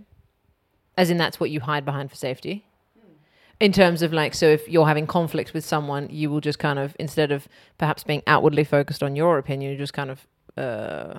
[0.97, 2.65] As in, that's what you hide behind for safety.
[2.99, 3.13] Hmm.
[3.61, 6.79] In terms of like, so if you're having conflict with someone, you will just kind
[6.79, 11.19] of, instead of perhaps being outwardly focused on your opinion, you just kind of, uh,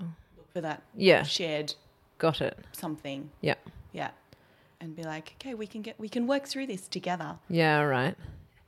[0.52, 1.22] for that Yeah.
[1.22, 1.76] shared
[2.18, 2.58] got it.
[2.72, 3.56] something Yeah.
[3.92, 4.12] yeah
[4.82, 8.16] and be like okay we can get we can work through this together Yeah, right.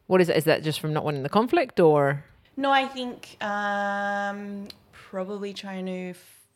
[0.08, 0.38] What is that?
[0.38, 2.24] Is that just from not wanting the conflict or?
[2.58, 6.48] No, I think um, probably trying to f-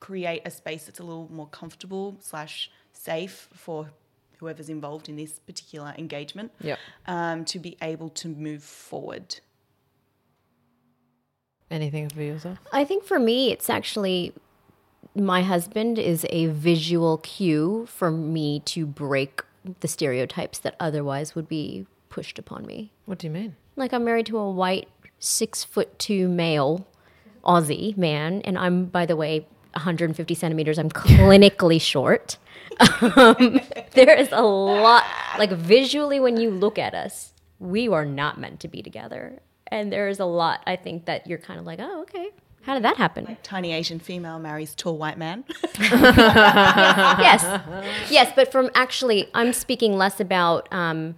[0.00, 3.90] create a space that's a little more comfortable slash safe for
[4.38, 6.52] whoever's involved in this particular engagement.
[6.62, 6.78] Yep.
[7.06, 9.40] Um, to be able to move forward.
[11.70, 12.58] Anything for yourself?
[12.72, 14.32] I think for me, it's actually
[15.14, 19.42] my husband is a visual cue for me to break
[19.80, 22.92] the stereotypes that otherwise would be pushed upon me.
[23.06, 23.56] What do you mean?
[23.76, 26.86] Like I'm married to a white, six foot two male
[27.44, 30.78] Aussie man, and I'm, by the way, 150 centimeters.
[30.78, 32.38] I'm clinically short.
[33.16, 33.60] Um,
[33.92, 35.04] there is a lot,
[35.38, 39.40] like visually, when you look at us, we are not meant to be together.
[39.66, 42.30] And there is a lot, I think, that you're kind of like, oh, okay.
[42.62, 43.36] How did that happen?
[43.42, 45.44] Tiny Asian female marries tall white man.
[45.80, 47.42] yes,
[48.10, 51.14] yes, but from actually, I'm speaking less about um,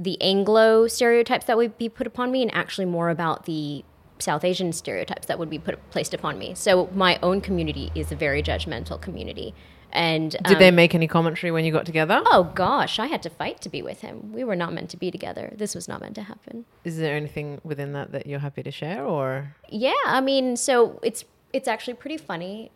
[0.00, 3.84] the Anglo stereotypes that would be put upon me, and actually more about the
[4.18, 6.54] South Asian stereotypes that would be put placed upon me.
[6.54, 9.54] So my own community is a very judgmental community,
[9.92, 12.22] and Did um, they make any commentary when you got together?
[12.26, 14.32] Oh gosh, I had to fight to be with him.
[14.32, 15.52] We were not meant to be together.
[15.56, 16.64] This was not meant to happen.
[16.84, 20.98] Is there anything within that that you're happy to share, or Yeah, I mean, so
[21.02, 22.70] it's it's actually pretty funny.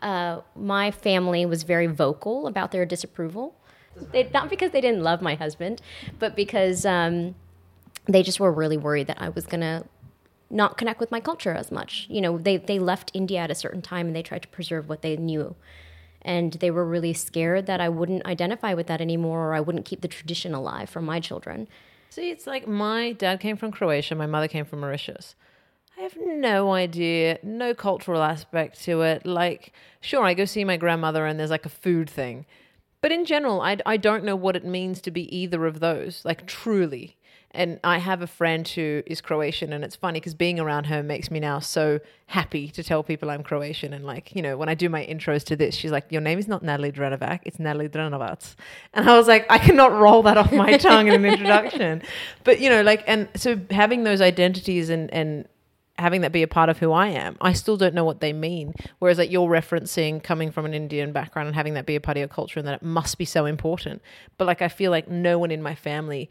[0.00, 3.54] Uh, my family was very vocal about their disapproval.
[4.12, 5.82] They, not because they didn't love my husband,
[6.18, 7.34] but because um,
[8.06, 9.84] they just were really worried that I was gonna
[10.50, 12.06] not connect with my culture as much.
[12.10, 14.88] You know, they they left India at a certain time and they tried to preserve
[14.88, 15.54] what they knew.
[16.22, 19.86] And they were really scared that I wouldn't identify with that anymore or I wouldn't
[19.86, 21.68] keep the tradition alive for my children.
[22.10, 25.34] See, it's like my dad came from Croatia, my mother came from Mauritius.
[25.96, 29.26] I have no idea, no cultural aspect to it.
[29.26, 32.46] Like, sure, I go see my grandmother and there's like a food thing.
[33.02, 36.24] But in general, I, I don't know what it means to be either of those,
[36.24, 37.16] like truly.
[37.52, 41.02] And I have a friend who is Croatian, and it's funny because being around her
[41.02, 43.92] makes me now so happy to tell people I'm Croatian.
[43.92, 46.38] And like, you know, when I do my intros to this, she's like, Your name
[46.38, 48.54] is not Natalie Dranovac, it's Natalie Dranovac.
[48.94, 52.02] And I was like, I cannot roll that off my tongue in an introduction.
[52.44, 55.46] But, you know, like, and so having those identities and, and,
[56.00, 58.32] having that be a part of who I am, I still don't know what they
[58.32, 58.74] mean.
[58.98, 62.16] Whereas like you're referencing coming from an Indian background and having that be a part
[62.16, 64.02] of your culture and that it must be so important.
[64.38, 66.30] But like I feel like no one in my family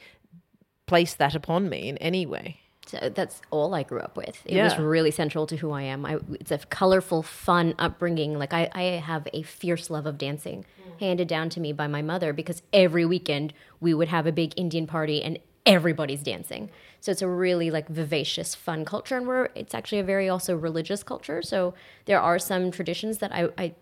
[0.90, 2.60] placed that upon me in any way.
[2.88, 4.42] So that's all I grew up with.
[4.46, 6.04] It was really central to who I am.
[6.08, 8.40] I, it's a colorful, fun upbringing.
[8.40, 11.00] Like I, I have a fierce love of dancing mm.
[11.00, 14.54] handed down to me by my mother because every weekend we would have a big
[14.58, 16.72] Indian party and everybody's dancing.
[17.00, 20.56] So it's a really like vivacious, fun culture, and we're it's actually a very also
[20.56, 21.44] religious culture.
[21.44, 21.76] So
[22.06, 23.76] there are some traditions that I, I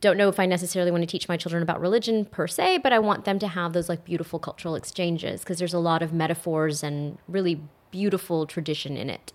[0.00, 2.92] don't know if I necessarily want to teach my children about religion per se, but
[2.92, 6.12] I want them to have those like beautiful cultural exchanges because there's a lot of
[6.12, 7.60] metaphors and really
[7.90, 9.32] beautiful tradition in it.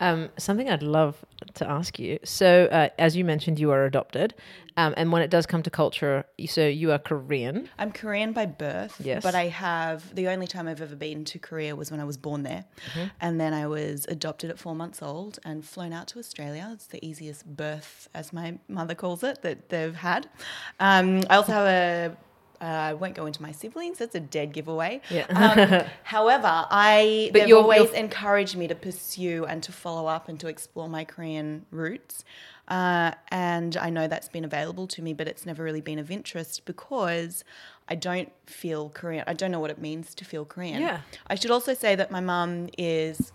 [0.00, 1.16] Um, something I'd love
[1.54, 2.18] to ask you.
[2.24, 4.34] So, uh, as you mentioned, you are adopted,
[4.78, 7.68] um, and when it does come to culture, so you are Korean.
[7.78, 9.22] I'm Korean by birth, Yes.
[9.22, 12.16] but I have the only time I've ever been to Korea was when I was
[12.16, 12.64] born there.
[13.20, 16.70] And then I was adopted at four months old and flown out to Australia.
[16.72, 20.28] It's the easiest birth, as my mother calls it, that they've had.
[20.78, 22.16] Um, I also have a
[22.60, 23.98] uh, I won't go into my siblings.
[23.98, 25.00] That's a dead giveaway.
[25.10, 25.26] Yeah.
[25.28, 30.06] Um, however, I But they've you're- always you're- encouraged me to pursue and to follow
[30.06, 32.24] up and to explore my Korean roots.
[32.68, 36.10] Uh, and I know that's been available to me, but it's never really been of
[36.10, 37.42] interest because
[37.88, 39.24] I don't feel Korean.
[39.26, 40.80] I don't know what it means to feel Korean.
[40.80, 41.00] Yeah.
[41.26, 43.32] I should also say that my mum is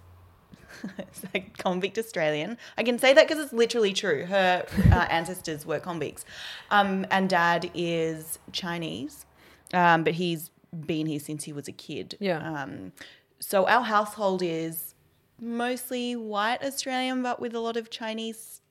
[0.97, 2.57] it's like convict Australian.
[2.77, 4.25] I can say that because it's literally true.
[4.25, 6.25] Her uh, ancestors were convicts,
[6.71, 9.25] um, and dad is Chinese,
[9.73, 10.51] um, but he's
[10.85, 12.17] been here since he was a kid.
[12.19, 12.39] Yeah.
[12.63, 12.91] Um,
[13.39, 14.93] so our household is
[15.39, 18.61] mostly white Australian, but with a lot of Chinese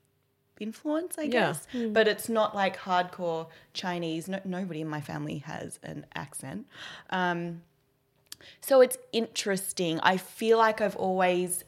[0.61, 1.31] influence, I Yeah.
[1.31, 1.67] guess.
[1.93, 4.29] But it's not like hardcore Chinese.
[4.29, 6.67] No, nobody in my family has an accent.
[7.11, 7.63] Um,
[8.61, 10.01] so it's interesting.
[10.01, 11.65] I feel like I've always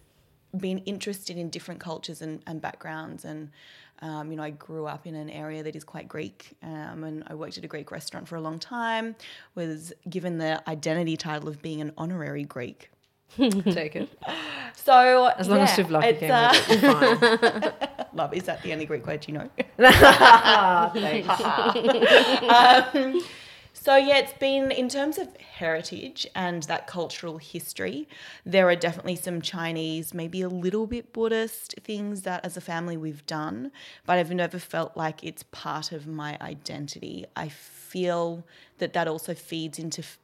[0.57, 3.25] been interested in different cultures and, and backgrounds.
[3.25, 3.51] And,
[4.03, 6.53] um, you know, I grew up in an area that is quite Greek.
[6.63, 9.17] Um, and I worked at a Greek restaurant for a long time,
[9.55, 12.91] was given the identity title of being an honorary Greek.
[13.37, 14.09] Take it
[14.75, 18.09] So, as long as yeah, Souvlaki it's, uh, it.
[18.15, 19.51] love, is that the only Greek word you know?
[19.77, 21.29] Thanks.
[22.95, 23.21] um,
[23.79, 28.09] so yeah, it's been in terms of heritage and that cultural history.
[28.45, 32.97] There are definitely some Chinese, maybe a little bit Buddhist things that, as a family,
[32.97, 33.71] we've done,
[34.07, 37.27] but I've never felt like it's part of my identity.
[37.37, 38.45] I feel
[38.79, 40.19] that that also feeds into f-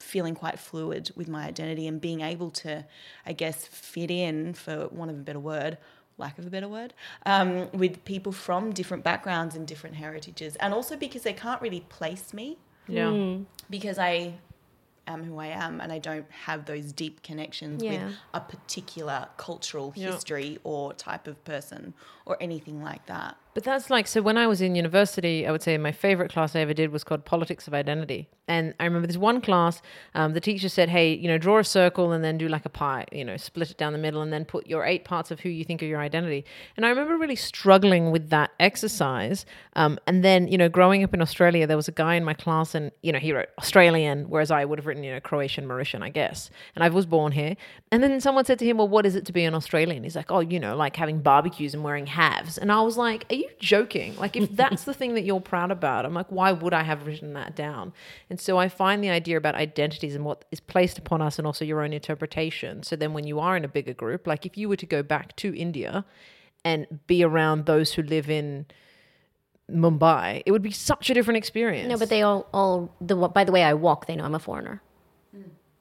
[0.00, 2.86] feeling quite fluid with my identity and being able to,
[3.26, 5.76] I guess, fit in, for want of a better word,
[6.16, 6.94] lack of a better word,
[7.26, 10.56] um, with people from different backgrounds and different heritages.
[10.56, 12.56] And also because they can't really place me
[12.88, 13.10] Yeah.
[13.10, 13.46] Mm.
[13.70, 14.34] because I
[15.06, 18.06] am who I am and I don't have those deep connections Yeah.
[18.06, 21.94] with a particular cultural history or type of person
[22.26, 23.36] or anything like that.
[23.54, 24.22] But that's like so.
[24.22, 27.02] When I was in university, I would say my favorite class I ever did was
[27.02, 28.28] called Politics of Identity.
[28.46, 29.82] And I remember this one class,
[30.14, 32.70] um, the teacher said, "Hey, you know, draw a circle and then do like a
[32.70, 33.04] pie.
[33.10, 35.48] You know, split it down the middle and then put your eight parts of who
[35.48, 36.44] you think are your identity."
[36.76, 39.44] And I remember really struggling with that exercise.
[39.74, 42.34] Um, and then, you know, growing up in Australia, there was a guy in my
[42.34, 45.66] class, and you know, he wrote Australian, whereas I would have written, you know, Croatian,
[45.66, 46.50] Mauritian, I guess.
[46.74, 47.56] And I was born here.
[47.90, 50.16] And then someone said to him, "Well, what is it to be an Australian?" He's
[50.16, 53.34] like, "Oh, you know, like having barbecues and wearing halves." And I was like, "Are
[53.38, 54.16] you joking?
[54.16, 57.06] Like, if that's the thing that you're proud about, I'm like, why would I have
[57.06, 57.92] written that down?"
[58.30, 61.46] And so I find the idea about identities and what is placed upon us, and
[61.46, 62.82] also your own interpretation.
[62.82, 65.02] So then, when you are in a bigger group, like if you were to go
[65.02, 66.04] back to India
[66.64, 68.66] and be around those who live in
[69.70, 71.88] Mumbai, it would be such a different experience.
[71.88, 74.38] No, but they all, all the by the way I walk, they know I'm a
[74.38, 74.82] foreigner.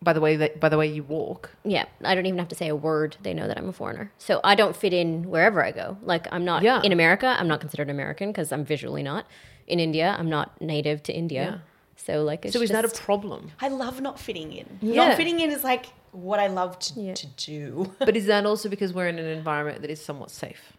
[0.02, 1.52] By the way that by the way you walk.
[1.64, 3.18] Yeah, I don't even have to say a word.
[3.24, 4.12] They know that I'm a foreigner.
[4.18, 5.98] So I don't fit in wherever I go.
[6.04, 6.82] Like I'm not Yeah.
[6.84, 7.36] in America.
[7.40, 9.26] I'm not considered American because I'm visually not.
[9.68, 11.62] In India, I'm not native to India.
[11.98, 13.52] So like, it's So is that a problem?
[13.60, 14.78] I love not fitting in.
[14.82, 15.08] Yeah.
[15.08, 17.14] Not fitting in is like what I love to, Yeah.
[17.16, 17.94] to do.
[18.00, 20.74] But is that also because we're in an environment that is somewhat safe?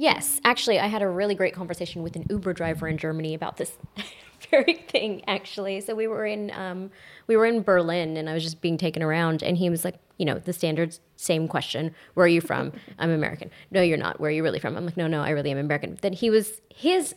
[0.00, 3.58] Yes, actually, I had a really great conversation with an Uber driver in Germany about
[3.58, 3.76] this
[4.50, 5.22] very thing.
[5.26, 6.90] Actually, so we were in um,
[7.26, 9.96] we were in Berlin, and I was just being taken around, and he was like,
[10.16, 12.72] you know, the standard same question: Where are you from?
[12.98, 13.50] I'm American.
[13.70, 14.18] No, you're not.
[14.18, 14.74] Where are you really from?
[14.74, 15.98] I'm like, no, no, I really am American.
[16.00, 17.14] Then he was his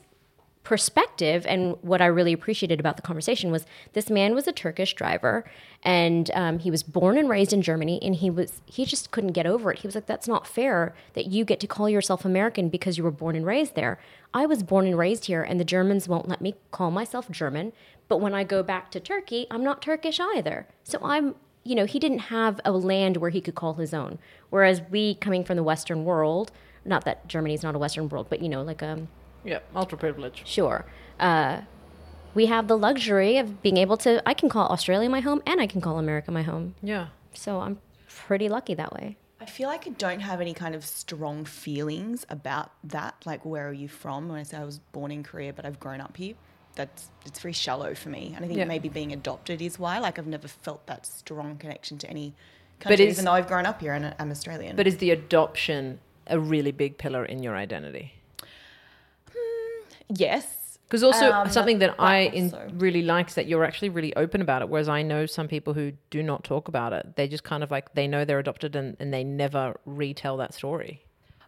[0.63, 4.93] perspective and what I really appreciated about the conversation was this man was a Turkish
[4.93, 5.43] driver
[5.83, 9.33] and um, he was born and raised in Germany and he was he just couldn't
[9.33, 9.79] get over it.
[9.79, 13.03] He was like, "That's not fair that you get to call yourself American because you
[13.03, 13.99] were born and raised there.
[14.33, 17.73] I was born and raised here, and the Germans won't let me call myself German.
[18.07, 20.67] But when I go back to Turkey, I'm not Turkish either.
[20.83, 24.19] So I'm." You know, he didn't have a land where he could call his own.
[24.49, 26.51] Whereas we, coming from the Western world,
[26.83, 29.07] not that Germany's not a Western world, but you know, like um,
[29.43, 30.43] Yeah, ultra privilege.
[30.45, 30.85] Sure.
[31.19, 31.61] Uh,
[32.33, 35.61] we have the luxury of being able to, I can call Australia my home and
[35.61, 36.75] I can call America my home.
[36.81, 37.07] Yeah.
[37.33, 39.17] So I'm pretty lucky that way.
[39.39, 43.15] I feel like I don't have any kind of strong feelings about that.
[43.25, 44.29] Like, where are you from?
[44.29, 46.35] When I say I was born in Korea, but I've grown up here,
[46.75, 48.31] that's it's very shallow for me.
[48.35, 48.65] And I think Yeah.
[48.65, 49.99] maybe being adopted is why.
[49.99, 52.33] Like, I've never felt that strong connection to any
[52.79, 54.75] But country, is- even though I've grown up here and I'm Australian.
[54.77, 58.13] But is the adoption a really big pillar in your identity?
[60.09, 63.63] Yes, Because also Um, something that but I in, also- really like is that you're
[63.63, 64.69] actually really open about it.
[64.69, 67.15] Whereas I know some people who do not talk about it.
[67.15, 70.53] They just kind of like they know they're adopted and, and they never retell that
[70.53, 71.01] story.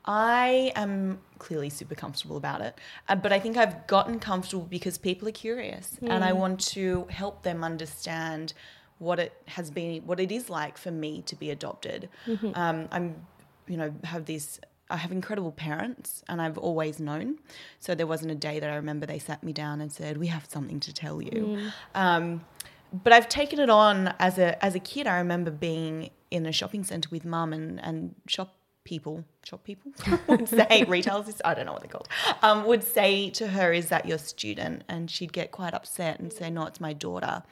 [0.05, 2.77] I am clearly super comfortable about it,
[3.09, 7.05] uh, but I think I've gotten comfortable because people are curious, and I want to
[7.09, 8.53] help them understand
[8.99, 12.07] what it has been, what it is like for me to be adopted.
[12.53, 13.25] Um, I'm,
[13.67, 14.59] you know, have these.
[14.89, 17.39] I have incredible parents, and I've always known.
[17.79, 20.27] So there wasn't a day that I remember they sat me down and said, "We
[20.27, 22.45] have something to tell you." Um,
[22.93, 25.07] but I've taken it on as a as a kid.
[25.07, 29.91] I remember being in a shopping center with mum and and shop people, shop people
[30.27, 31.41] would say retailers.
[31.43, 32.07] I don't know what they're called.
[32.43, 36.31] Um, would say to her, "Is that your student?" And she'd get quite upset and
[36.31, 37.43] say, "No, it's my daughter."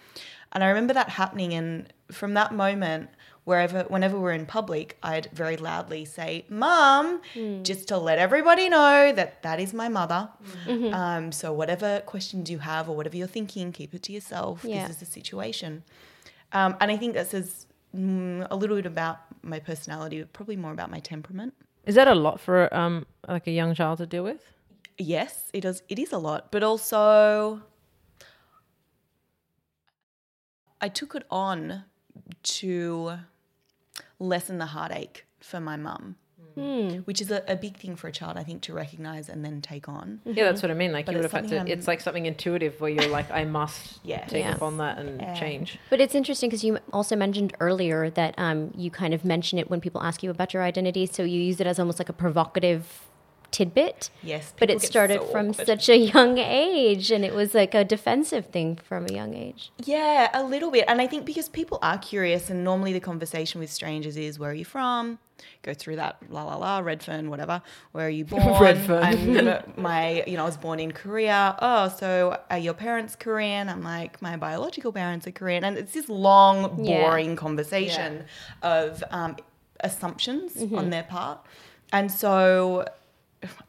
[0.54, 1.54] And I remember that happening.
[1.54, 3.10] And from that moment,
[3.46, 7.22] wherever, whenever we're in public, I'd very loudly say, "Mum,"
[7.64, 10.30] just to let everybody know that that is my mother.
[10.94, 14.64] Um, so whatever questions you have or whatever you're thinking, keep it to yourself.
[14.64, 14.88] Yeah.
[14.88, 15.84] This is the situation.
[16.52, 20.56] Um, and I think that says mm, a little bit about my personality, but probably
[20.56, 21.54] more about my temperament.
[21.86, 24.54] Is that a lot for um like a young child to deal with?
[24.98, 25.82] Yes, it does.
[25.90, 27.62] It is a lot, but also
[30.80, 31.86] I took it on
[32.44, 33.18] to
[34.20, 36.16] lessen the heartache for my mum,
[37.06, 39.60] which is a, a big thing for a child, I think, to recognize and then
[39.62, 40.22] take on.
[40.26, 40.92] Yeah, that's what I mean.
[40.92, 41.58] Like But you would it's have had to.
[41.58, 44.24] I'm- It's like something intuitive where you're like, I must Yeah.
[44.26, 44.52] take Yeah.
[44.52, 45.80] up on that and change.
[45.90, 49.70] But it's interesting because you also mentioned earlier that um, you kind of mention it
[49.70, 51.06] when people ask you about your identity.
[51.08, 53.02] So you use it as almost like a provocative
[53.54, 54.10] tidbit.
[54.22, 57.86] Yes, But it started so from such a young age and it was like a
[57.86, 59.72] defensive thing from a young age.
[59.86, 60.84] Yeah, a little bit.
[60.90, 64.50] And I think because people are curious, and normally the conversation with strangers is, where
[64.52, 65.20] are you from?
[65.62, 67.62] Go through that, la la la, Redfern, whatever.
[67.92, 68.62] Where are you born?
[68.62, 69.04] Redfern.
[69.04, 71.56] I'm, my, you know, I was born in Korea.
[71.62, 73.70] Oh, so are your parents Korean?
[73.70, 75.64] I'm like, my biological parents are Korean.
[75.64, 77.02] And it's this long, Yeah.
[77.08, 78.26] boring conversation
[78.64, 79.36] of um,
[79.82, 81.40] assumptions on their part.
[81.92, 82.86] And so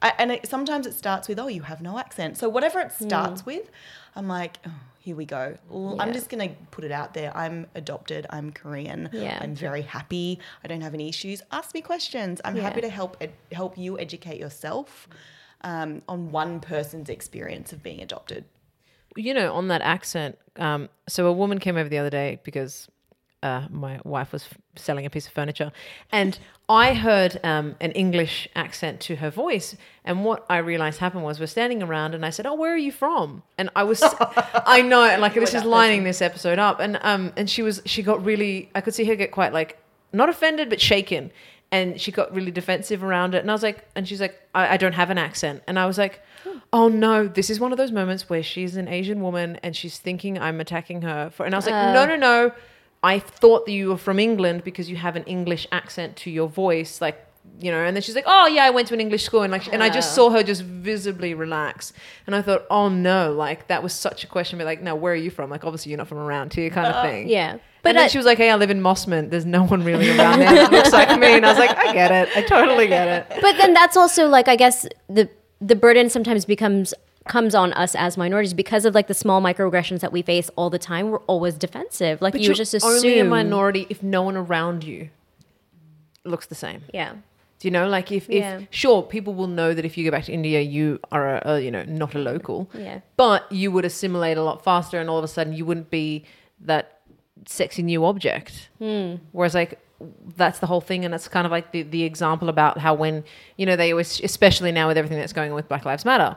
[0.02, 2.36] I, and it, sometimes it starts with, oh, you have no accent.
[2.36, 3.70] So whatever it starts with,
[4.16, 4.70] I'm like, oh,
[5.00, 5.56] here we go.
[6.00, 7.36] I'm just going to put it out there.
[7.36, 8.26] I'm adopted.
[8.30, 9.10] I'm Korean.
[9.12, 9.38] Yeah.
[9.40, 10.38] I'm very happy.
[10.62, 11.42] I don't have any issues.
[11.52, 12.40] Ask me questions.
[12.44, 15.08] I'm happy to help ed- help you educate yourself
[15.62, 18.44] um, on one person's experience of being adopted.
[19.16, 22.88] you know, on that accent, um, so a woman came over the other day because
[23.45, 25.70] uh, my wife was f- selling a piece of furniture,
[26.11, 29.76] and I heard um, an English accent to her voice.
[30.03, 32.78] And what I realized happened was we're standing around, and I said, "Oh, where are
[32.78, 34.03] you from?" And I was,
[34.76, 38.03] I know, like this is lining this episode up, and um, and she was, she
[38.03, 39.78] got really, I could see her get quite like
[40.12, 41.30] not offended but shaken.
[41.70, 43.38] And she got really defensive around it.
[43.38, 45.64] And I was like, and she's like, I, I don't have an accent.
[45.66, 46.20] And I was like,
[46.72, 49.99] oh no, this is one of those moments where she's an Asian woman and she's
[49.99, 51.30] thinking I'm attacking her.
[51.30, 52.53] For, and I was like, no, no, no.
[53.05, 56.48] I thought that you were from England because you have an English accent to your
[56.48, 57.00] voice.
[57.00, 57.18] Like,
[57.61, 59.42] you know, and then she's like, oh yeah, I went to an English school.
[59.42, 61.92] And like, and I just saw her just visibly relax.
[62.26, 64.59] And I thought, oh no, like that was such a question.
[64.59, 65.50] But like, no, where are you from?
[65.50, 67.28] Like, obviously you're not from around here kind of uh, thing.
[67.28, 67.59] Yeah.
[67.82, 69.28] But and then I- she was like, "Hey, I live in Mosman.
[69.28, 71.92] There's no one really around there that looks like me." And I was like, "I
[71.92, 72.34] get it.
[72.34, 75.28] I totally get it." but then that's also like I guess the
[75.61, 76.94] the burden sometimes becomes
[77.26, 80.70] comes on us as minorities because of like the small microaggressions that we face all
[80.70, 81.10] the time.
[81.10, 82.20] We're always defensive.
[82.20, 85.08] Like But you you're just assume only a minority if no one around you
[86.24, 86.82] looks the same.
[86.92, 87.12] Yeah.
[87.60, 88.58] Do you know, like if, Yeah.
[88.58, 91.42] if sure, people will know that if you go back to India, you are a,
[91.52, 92.68] a you know not a local.
[92.74, 93.00] Yeah.
[93.16, 96.24] But you would assimilate a lot faster, and all of a sudden you wouldn't be
[96.60, 97.00] that
[97.46, 98.68] sexy new object.
[98.78, 99.14] Hmm.
[99.32, 99.78] Whereas like
[100.36, 103.24] that's the whole thing, and that's kind of like the the example about how when
[103.56, 106.36] you know they always, especially now with everything that's going on with Black Lives Matter.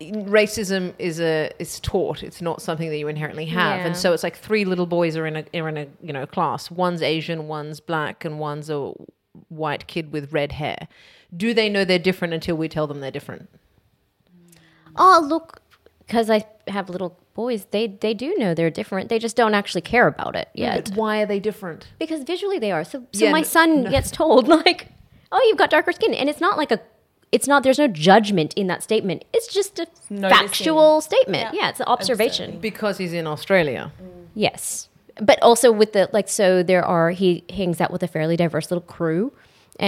[0.00, 2.22] Racism is a is taught.
[2.22, 3.86] It's not something that you inherently have, Yeah.
[3.86, 6.26] and so it's like three little boys are in a are in a you know
[6.26, 6.70] class.
[6.70, 8.92] One's Asian, one's black, and one's a
[9.48, 10.88] white kid with red hair.
[11.36, 13.48] Do they know they're different until we tell them they're different?
[14.96, 15.60] Oh, look,
[16.06, 19.08] because I have little boys, they they do know they're different.
[19.08, 20.90] They just don't actually care about it yet.
[20.90, 21.88] But why are they different?
[21.98, 22.84] because visually they are.
[22.84, 24.88] So so Yeah, my n- son gets told like,
[25.32, 26.80] "Oh, you've got darker skin," and it's not like a.
[27.36, 27.58] It's not.
[27.64, 29.18] There's no judgment in that statement.
[29.36, 30.30] It's just a Noticing.
[30.48, 31.46] factual statement.
[31.58, 32.48] Yeah, it's an observation.
[32.70, 33.82] Because he's in Australia.
[34.02, 34.26] Mm.
[34.46, 34.88] Yes,
[35.30, 38.66] but also with the like, so there are he hangs out with a fairly diverse
[38.70, 39.22] little crew,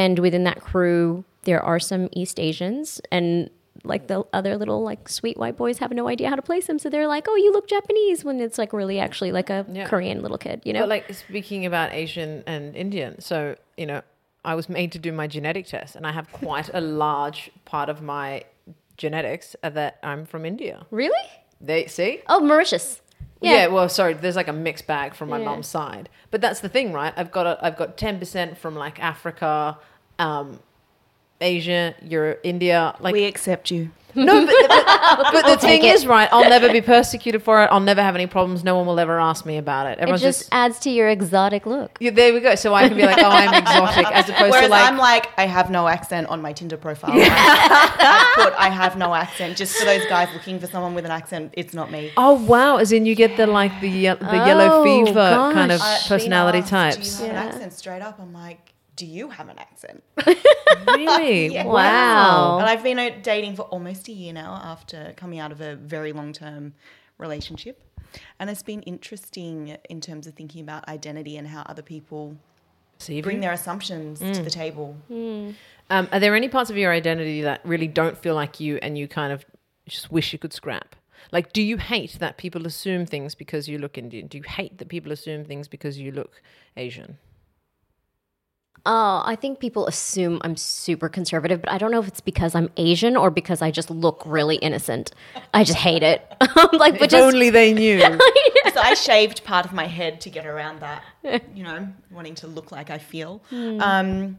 [0.02, 2.86] and within that crew there are some East Asians
[3.16, 3.48] and.
[3.84, 6.78] Like the other little like sweet white boys have no idea how to place him,
[6.82, 9.86] so they're like, "Oh, you look Japanese," when it's like really actually like a Yeah.
[9.86, 10.80] Korean little kid, you know?
[10.82, 14.00] But like speaking about Asian and Indian, so you know,
[14.48, 17.88] I was made to do my genetic test, and I have quite a large part
[17.88, 18.44] of my
[18.96, 20.86] genetics that I'm from India.
[20.90, 21.26] really?
[21.60, 22.20] They see.
[22.28, 23.02] Oh, Mauritius.
[23.40, 23.66] Yeah.
[23.66, 24.14] well, sorry.
[24.14, 25.44] There's like a mixed bag from my Yeah.
[25.44, 27.12] mom's side, but that's the thing, right?
[27.16, 29.76] I've got a, I've got ten percent from like Africa,
[30.18, 30.60] um,
[31.40, 32.94] Asia, Europe, India.
[33.00, 33.90] Like we accept you.
[34.14, 35.94] no, but, but, but the thing take it.
[35.94, 36.28] is, right?
[36.32, 37.66] I'll never be persecuted for it.
[37.66, 38.64] I'll never have any problems.
[38.64, 39.90] No one will ever ask me about it.
[39.90, 41.98] It Everyone's just, just, adds to your exotic look.
[42.00, 42.54] yeah, there we go.
[42.54, 45.28] So I can be like, oh, I'm exotic, as opposed Whereas to like, I'm like,
[45.38, 47.10] I have no accent on my Tinder profile.
[47.12, 49.56] I put I have no accent.
[49.56, 52.10] Just for those guys looking for someone with an accent, it's not me.
[52.16, 55.12] oh wow, as in you get the like the ye- the yellow Oh, fever
[55.52, 56.06] kind of gosh.
[56.06, 57.18] Uh, personality asked, types.
[57.18, 57.42] Do you have Yeah.
[57.42, 57.72] an accent?
[57.74, 60.02] Straight up, I'm like, do you have an accent?
[60.86, 61.46] Really?
[61.56, 61.64] Yeah.
[61.64, 62.58] Wow.
[62.60, 65.76] And I've been uh, dating for almost a year now after coming out of a
[65.76, 66.74] very long term
[67.18, 67.76] relationship.
[68.38, 72.36] And it's been interesting in terms of thinking about identity and how other people
[72.98, 74.34] See, bring their assumptions Mm.
[74.34, 74.96] to the table.
[75.90, 78.96] um, are there any parts of your identity that really don't feel like you, and
[78.98, 79.44] you kind of
[79.88, 80.96] just wish you could scrap?
[81.32, 84.26] Like, do you hate that people assume things because you look Indian?
[84.26, 86.42] Do you hate that people assume things because you look
[86.76, 87.18] Asian?
[88.90, 92.54] Oh, I think people assume I'm super conservative, but I don't know if it's because
[92.54, 95.12] I'm Asian or because I just look really innocent.
[95.52, 96.26] I just hate it.
[96.72, 98.00] like, but just only they knew.
[98.72, 101.02] so I shaved part of my head to get around that,
[101.54, 103.42] you know, wanting to look like I feel.
[103.52, 104.38] Um,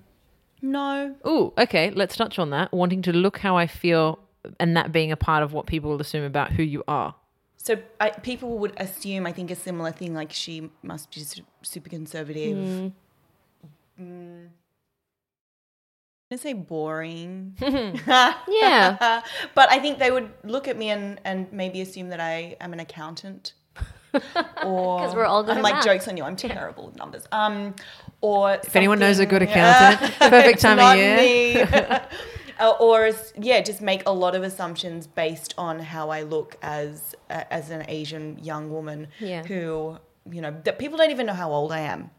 [0.64, 1.92] no, Oh, okay.
[1.92, 2.74] Let's touch on that.
[2.74, 4.18] Wanting to look how I feel,
[4.60, 7.14] and that being a part of what people will assume about who you are.
[7.58, 11.24] So I, people would assume, I think, a similar thing, like she must be
[11.62, 12.58] super conservative.
[12.58, 12.94] Mm.
[14.00, 14.50] I'm
[16.30, 17.56] gonna say boring.
[18.08, 19.22] yeah.
[19.56, 22.74] but I think they would look at me and, and maybe assume that I am
[22.74, 23.54] an accountant.
[24.14, 24.22] or
[25.00, 25.86] because we're all good I'm like math.
[25.86, 26.24] jokes on you.
[26.24, 27.28] I'm terrible with numbers.
[27.32, 27.76] Um,
[28.22, 32.02] or If anyone knows a good accountant, perfect time of year.
[32.60, 37.16] Uh, or yeah, just make a lot of assumptions based on how I look as
[37.30, 39.44] a, as an Asian young woman Yeah.
[39.44, 39.98] who
[40.30, 42.10] you know that people don't even know how old I am.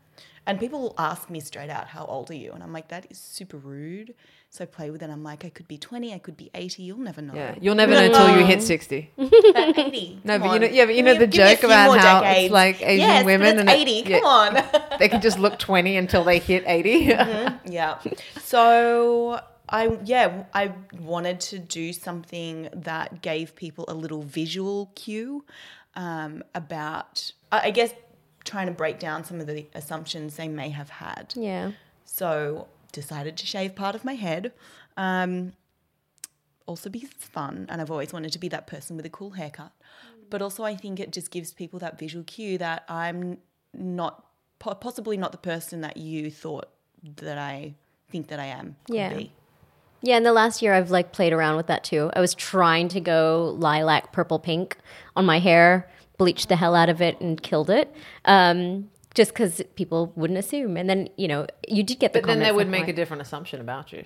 [0.47, 3.19] And people ask me straight out, "How old are you?" And I'm like, "That is
[3.19, 4.15] super rude."
[4.49, 5.11] So I play with it.
[5.11, 6.83] I'm like, "I could be 20, I could be 80.
[6.83, 9.11] You'll never know." Yeah, you'll never know until you hit sixty.
[9.19, 10.21] 80.
[10.25, 12.23] No, come but you know- yeah, but you know the give joke about more how
[12.25, 14.11] it's like Asian yes, women but and it's it- 80.
[14.11, 14.19] yeah.
[14.21, 14.99] Come on.
[14.99, 16.89] They can just look twenty until they hit 80
[17.67, 17.99] yeah.
[18.43, 25.45] So I yeah I wanted to do something that gave people a little visual cue
[25.95, 27.93] um, about I I guess
[28.45, 31.33] trying to break down some of the assumptions they may have had.
[31.37, 31.73] Yeah.
[32.05, 34.53] So decided to shave part of my head.
[34.97, 35.53] Um,
[36.67, 39.31] also because it's fun, and I've always wanted to be that person with a cool
[39.31, 39.73] haircut.
[40.31, 43.39] But also, I think it just gives people that visual cue that I'm
[43.75, 44.25] not
[44.61, 46.69] possibly not the person that you thought
[47.17, 47.75] that I
[48.11, 48.77] think that I am.
[48.89, 49.15] Yeah.
[49.15, 49.33] be.
[50.03, 52.11] Yeah, in the last year, I've like played around with that too.
[52.15, 54.79] I was trying to go lilac, purple, pink
[55.15, 57.91] on my hair, bleached the hell out of it, and killed it.
[58.27, 62.27] Um, just because people wouldn't assume, and then you know you did get the But
[62.29, 64.05] then they would make "Why?" a different assumption about you.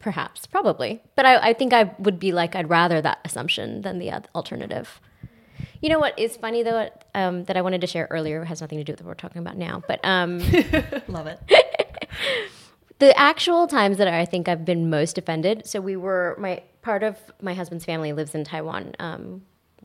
[0.00, 1.00] Perhaps, probably.
[1.14, 5.00] But I, I think I would be like, I'd rather that assumption than the alternative.
[5.80, 8.78] You know what is funny though um, that I wanted to share earlier has nothing
[8.78, 10.38] to do with what we're talking about now, but um,
[11.08, 11.40] Love it.
[12.98, 15.66] the actual times that I think I've been most offended.
[15.66, 18.94] So we were my part of my husband's family lives in Taiwan.
[18.98, 19.42] Um,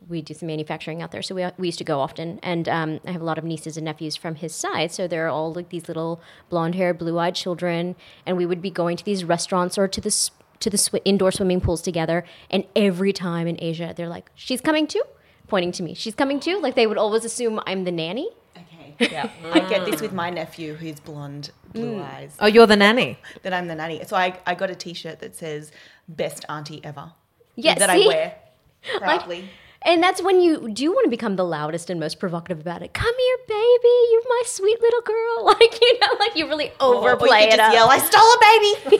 [0.08, 2.38] we do some manufacturing out there, so we we used to go often.
[2.42, 5.28] And um, I have a lot of nieces and nephews from his side, so they're
[5.28, 7.96] all like these little blonde-haired, blue-eyed children.
[8.24, 10.30] And we would be going to these restaurants or to the
[10.60, 12.24] to the sw- indoor swimming pools together.
[12.50, 15.02] And every time in Asia, they're like, "She's coming too,"
[15.48, 15.94] pointing to me.
[15.94, 16.60] She's coming too.
[16.60, 18.28] Like they would always assume I'm the nanny.
[18.56, 18.94] Okay.
[19.12, 19.28] Yeah.
[19.52, 22.34] I get this with my nephew who's blonde, blue eyes.
[22.40, 23.18] Oh, you're the nanny.
[23.42, 24.02] That I'm the nanny.
[24.06, 25.70] So I, I got a T-shirt that says
[26.08, 27.12] "Best Auntie Ever."
[27.56, 28.04] Yeah, that see?
[28.04, 28.34] I wear
[28.98, 29.50] proudly.
[29.82, 32.92] And that's when you do want to become the loudest and most provocative about it.
[32.94, 33.94] Come here, baby.
[34.12, 35.44] You're my sweet little girl.
[35.60, 37.72] Like, you know, like you really Or- or you overplay it just up.
[37.72, 38.98] Yell, I stole a baby.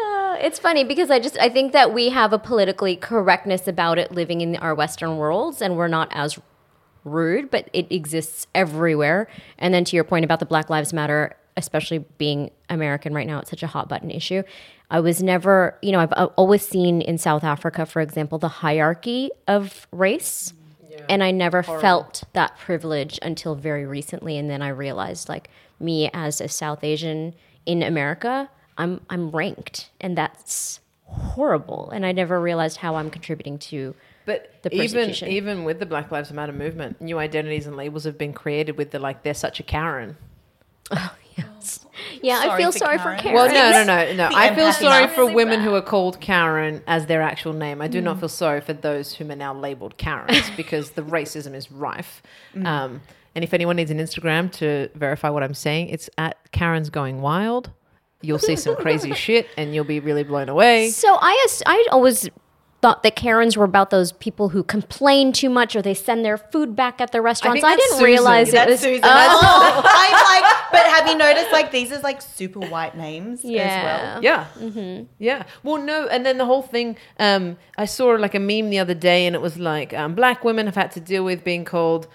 [0.00, 3.98] Uh, it's funny because I just I think that we have a politically correctness about
[3.98, 6.38] it living in our Western worlds, and we're not as
[7.04, 9.28] rude, but it exists everywhere.
[9.58, 13.38] And then to your point about the Black Lives Matter, especially being American right now,
[13.40, 14.42] it's such a hot button issue.
[14.90, 18.48] I was never, you know, I've uh, always seen in South Africa, for example, the
[18.48, 20.54] hierarchy of race.
[21.08, 24.36] And I never felt that privilege until very recently.
[24.36, 25.48] And then I realized, like,
[25.80, 27.34] me as a South Asian
[27.64, 29.88] in America, I'm, I'm ranked.
[30.02, 31.90] And that's horrible.
[31.90, 33.94] And I never realized how I'm contributing to
[34.26, 38.18] But the even even with the Black Lives Matter movement, new identities and labels have
[38.18, 40.16] been created with the like they're such a Karen.
[40.90, 41.10] Yes.
[42.22, 43.18] Yeah, I feel for sorry Karen.
[43.18, 43.34] for Karen.
[43.36, 44.28] Well, no, no, no, no.
[44.30, 47.82] The I feel sorry for women who are called Karen as their actual name.
[47.82, 51.54] I do not feel sorry for those whom are now labeled Karens because the racism
[51.54, 52.22] is rife.
[52.64, 53.00] Um,
[53.34, 57.20] and if anyone needs an Instagram to verify what I'm saying, it's at Karen's Going
[57.22, 57.70] Wild.
[58.20, 60.90] You'll see some crazy shit and you'll be really blown away.
[60.90, 62.28] So I, as- I always
[62.82, 66.36] thought that Karens were about those people who complain too much or they send their
[66.36, 67.60] food back at the restaurants.
[67.62, 68.04] think I, didn't Susan.
[68.04, 68.80] realize it was.
[68.80, 69.00] Susan.
[69.04, 73.62] Oh, I'm like, but have you noticed like these are like super white names yeah.
[73.62, 74.22] as well?
[74.22, 74.46] Yeah.
[74.58, 75.04] Mm-hmm.
[75.18, 75.44] Yeah.
[75.62, 76.96] Well, no, and then the whole thing.
[77.18, 80.42] Um, I saw like a meme the other day, and it was like um, black
[80.44, 82.08] women have had to deal with being called,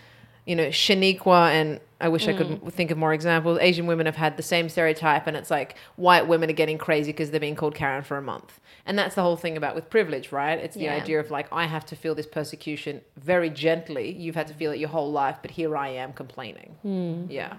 [0.45, 2.37] you know, Shaniqua, and I wish I Mm.
[2.63, 3.57] could think of more examples.
[3.59, 7.11] Asian women have had the same stereotype, and it's like white women are getting crazy
[7.11, 9.89] because they're being called Karen for a month, and that's the whole thing about with
[9.89, 10.59] privilege, right?
[10.59, 10.95] It's the Yeah.
[11.01, 14.11] idea of like I have to feel this persecution very gently.
[14.11, 16.75] You've had to feel it your whole life, but here I am complaining.
[16.83, 17.23] Hmm.
[17.31, 17.53] Yeah.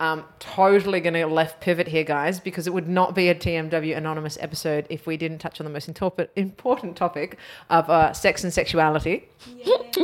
[0.00, 3.96] Um, totally going to left pivot here, guys, because it would not be a TMW
[3.96, 7.36] anonymous episode if we didn't touch on the most interp- important topic
[7.68, 9.28] of uh, sex and sexuality,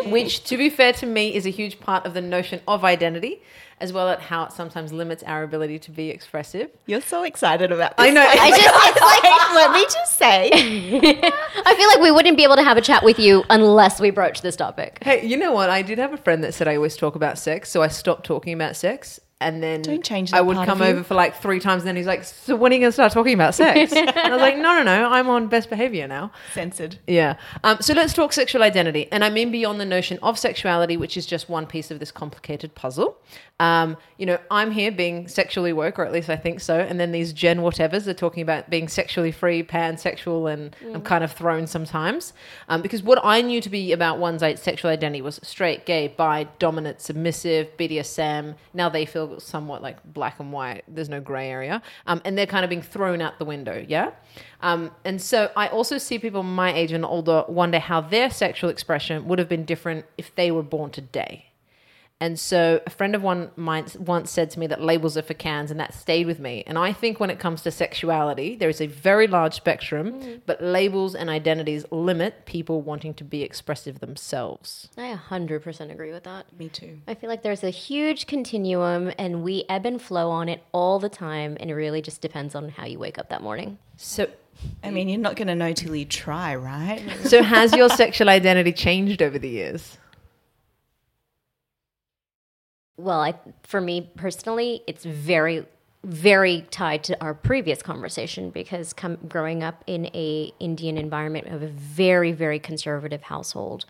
[0.06, 3.40] which, to be fair to me, is a huge part of the notion of identity,
[3.80, 6.70] as well as how it sometimes limits our ability to be expressive.
[6.86, 8.06] You're so excited about this.
[8.06, 8.26] I know.
[8.26, 10.50] I just, it's like, Let me just say.
[10.52, 14.10] I feel like we wouldn't be able to have a chat with you unless we
[14.10, 14.98] broach this topic.
[15.02, 15.70] Hey, you know what?
[15.70, 18.26] I did have a friend that said I always talk about sex, so I stopped
[18.26, 19.20] talking about sex.
[19.40, 21.82] And then Don't change I would come over for like three times.
[21.82, 24.08] And then he's like, "So when are you going to start talking about sex?" and
[24.10, 25.08] I was like, "No, no, no.
[25.10, 26.98] I'm on best behavior now." Censored.
[27.06, 27.36] Yeah.
[27.62, 29.08] Um, so let's talk sexual identity.
[29.12, 32.10] And I mean beyond the notion of sexuality, which is just one piece of this
[32.10, 33.18] complicated puzzle.
[33.60, 36.78] Um, you know, I'm here being sexually woke, or at least I think so.
[36.80, 41.22] And then these Gen whatevers are talking about being sexually free, pansexual, and I'm kind
[41.22, 42.32] of thrown sometimes.
[42.68, 46.44] Um, because what I knew to be about one's sexual identity was straight, gay, bi,
[46.58, 48.56] dominant, submissive, BDSM.
[48.72, 50.84] Now they feel somewhat like black and white.
[50.88, 51.82] There's no gray area.
[52.06, 53.84] Um, and they're kind of being thrown out the window.
[53.86, 54.10] Yeah.
[54.60, 58.70] Um, and so I also see people my age and older wonder how their sexual
[58.70, 61.46] expression would have been different if they were born today.
[62.24, 65.34] And so a friend of one mine once said to me that labels are for
[65.34, 66.64] cans, and that stayed with me.
[66.66, 70.40] And I think when it comes to sexuality, there is a very large spectrum, mm.
[70.46, 74.88] but labels and identities limit people wanting to be expressive themselves.
[74.96, 76.46] I 100% agree with that.
[76.58, 77.02] Me too.
[77.06, 80.98] I feel like there's a huge continuum and we ebb and flow on it all
[80.98, 81.58] the time.
[81.60, 83.76] And it really just depends on how you wake up that morning.
[83.98, 84.30] So,
[84.82, 87.02] I mean, you're not going to know till you try, right?
[87.24, 89.98] so has your sexual identity changed over the years?
[92.96, 93.34] Well, I,
[93.64, 95.66] for me personally, it's very,
[96.04, 101.62] very tied to our previous conversation because com- growing up in a Indian environment of
[101.62, 103.84] a very, very conservative household,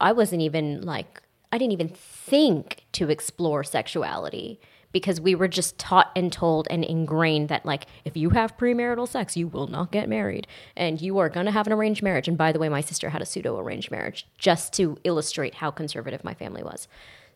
[0.00, 4.60] I wasn't even like I didn't even think to explore sexuality
[4.92, 9.08] because we were just taught and told and ingrained that like if you have premarital
[9.08, 10.46] sex, you will not get married
[10.76, 12.28] and you are going to have an arranged marriage.
[12.28, 15.70] And by the way, my sister had a pseudo arranged marriage just to illustrate how
[15.70, 16.88] conservative my family was.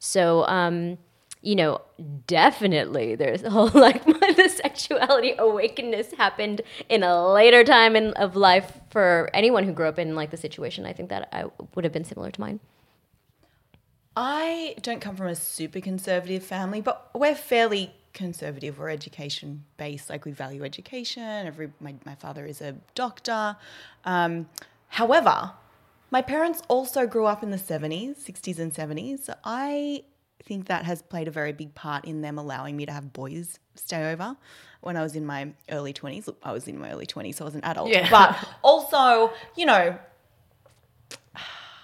[0.04, 0.98] So, um,
[1.42, 1.80] you know,
[2.26, 8.34] definitely there's a whole like the sexuality awakeness happened in a later time in, of
[8.34, 10.86] life for anyone who grew up in like the situation.
[10.86, 11.44] I think that I
[11.76, 12.58] would have been similar to mine.
[14.16, 18.80] I don't come from a super conservative family, but we're fairly conservative.
[18.80, 21.46] We're education based, like we value education.
[21.46, 23.56] Every my, my father is a doctor.
[24.04, 24.48] Um,
[24.88, 25.52] however,
[26.12, 29.24] my parents also grew up in the 70s, 60s, and 70s.
[29.24, 30.04] So I
[30.44, 33.58] think that has played a very big part in them allowing me to have boys
[33.76, 34.36] stay over
[34.82, 36.26] when I was in my early 20s.
[36.26, 37.88] Look, I was in my early 20s, so I was an adult.
[37.88, 38.10] Yeah.
[38.10, 39.98] But also, you know,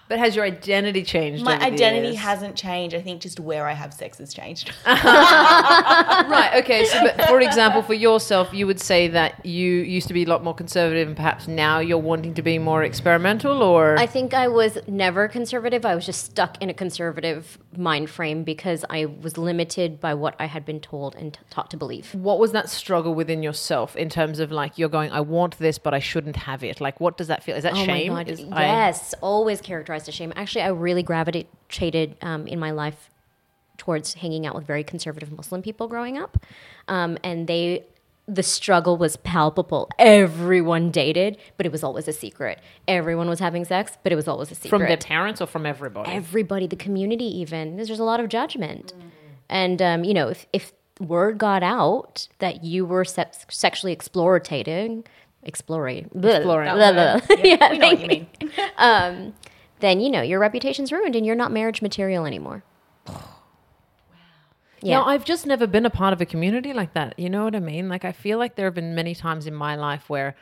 [0.08, 1.44] But has your identity changed?
[1.44, 2.18] my over the identity years?
[2.18, 2.94] hasn't changed.
[2.96, 4.72] I think just where I have sex has changed.
[4.86, 6.50] right.
[6.56, 6.84] Okay.
[6.86, 10.26] So, but for example, for yourself, you would say that you used to be a
[10.28, 14.34] lot more conservative, and perhaps now you're wanting to be more experimental, or I think
[14.34, 15.84] I was never conservative.
[15.84, 20.34] I was just stuck in a conservative mind frame because I was limited by what
[20.38, 22.14] I had been told and t- taught to believe.
[22.14, 25.78] what was that struggle within yourself in terms of like you're going, I want this,
[25.78, 26.80] but I shouldn't have it.
[26.80, 27.56] Like, what does that feel?
[27.56, 28.12] Is that Oh shame?
[28.12, 28.32] my god!
[28.32, 30.32] Is- I- yes, always characterized as shame.
[30.36, 33.10] Actually, I really gravitated um, in my life
[33.78, 36.36] towards hanging out with very conservative Muslim people growing up,
[36.86, 37.84] um, and they.
[38.30, 39.88] The struggle was palpable.
[39.98, 42.60] Everyone dated, but it was always a secret.
[42.86, 44.68] Everyone was having sex, but it was always a secret.
[44.68, 46.10] from their parents or from everybody?
[46.12, 47.76] everybody, the community, even.
[47.76, 48.92] There's just a lot of judgment.
[49.48, 55.04] And, um, you know, if, if word got out that you were sex- sexually explorating,
[55.42, 56.74] exploring, Exploring.
[56.74, 57.20] blah, blah.
[57.42, 58.26] yeah, we know what thank you mean.
[58.76, 59.32] um,
[59.80, 62.62] then, you know, your reputation's ruined and you're not marriage material anymore.
[63.06, 63.22] Wow.
[64.80, 65.02] Yeah.
[65.02, 67.18] I've just never been a part of a community like that.
[67.18, 67.88] You know what I mean?
[67.88, 70.36] Like, I feel like there have been many times in my life where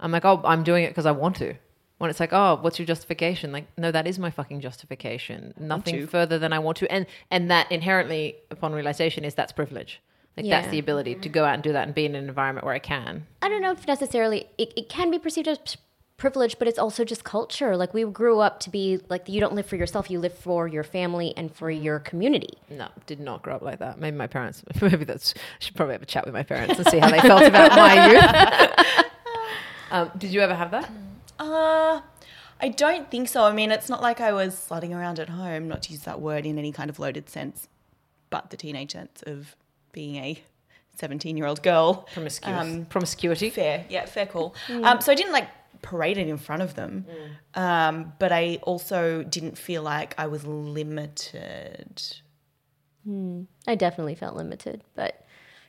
[0.00, 1.54] I'm like, oh, I'm doing it because I want to.
[1.98, 3.50] When it's like, oh, what's your justification?
[3.50, 5.52] Like, no, that is my fucking justification.
[5.58, 6.92] Nothing further than I want to.
[6.92, 10.00] And and that inherently, upon realization, is that's privilege.
[10.36, 12.64] Like that's the ability to go out and do that and be in an environment
[12.64, 13.26] where I can.
[13.42, 15.58] I don't know if necessarily it, it can be perceived as
[16.18, 17.76] privilege, but it's also just culture.
[17.76, 20.68] Like we grew up to be like you don't live for yourself, you live for
[20.68, 22.58] your family and for your community.
[22.68, 23.98] No, did not grow up like that.
[23.98, 24.62] Maybe my parents.
[24.82, 25.32] Maybe that's.
[25.60, 28.10] Should probably have a chat with my parents and see how they felt about my
[28.98, 29.06] youth.
[29.90, 30.90] um, did you ever have that?
[31.38, 32.00] Uh,
[32.60, 33.44] I don't think so.
[33.44, 36.20] I mean, it's not like I was slutting around at home, not to use that
[36.20, 37.68] word in any kind of loaded sense,
[38.28, 39.54] but the teenage sense of
[39.92, 40.42] being a
[40.96, 42.08] 17 year old girl.
[42.12, 42.60] Promiscuous.
[42.60, 43.50] Um, Promiscuity.
[43.50, 44.56] fair, yeah, fair call.
[44.82, 45.46] Um, so I didn't like
[45.82, 47.06] parade it in front of them,
[47.54, 52.02] um, but I also didn't feel like I was limited.
[53.66, 55.26] I definitely felt limited, but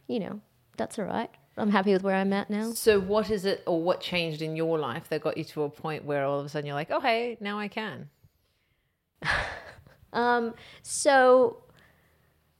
[0.07, 0.41] you know,
[0.78, 1.30] that's all right.
[1.57, 2.72] I'm happy with where I'm at now.
[2.72, 5.70] So, what is it, or what changed in your life that got you to a
[5.70, 8.10] point where all of a sudden you're like, oh, hey, now I can?
[10.14, 11.57] Um, so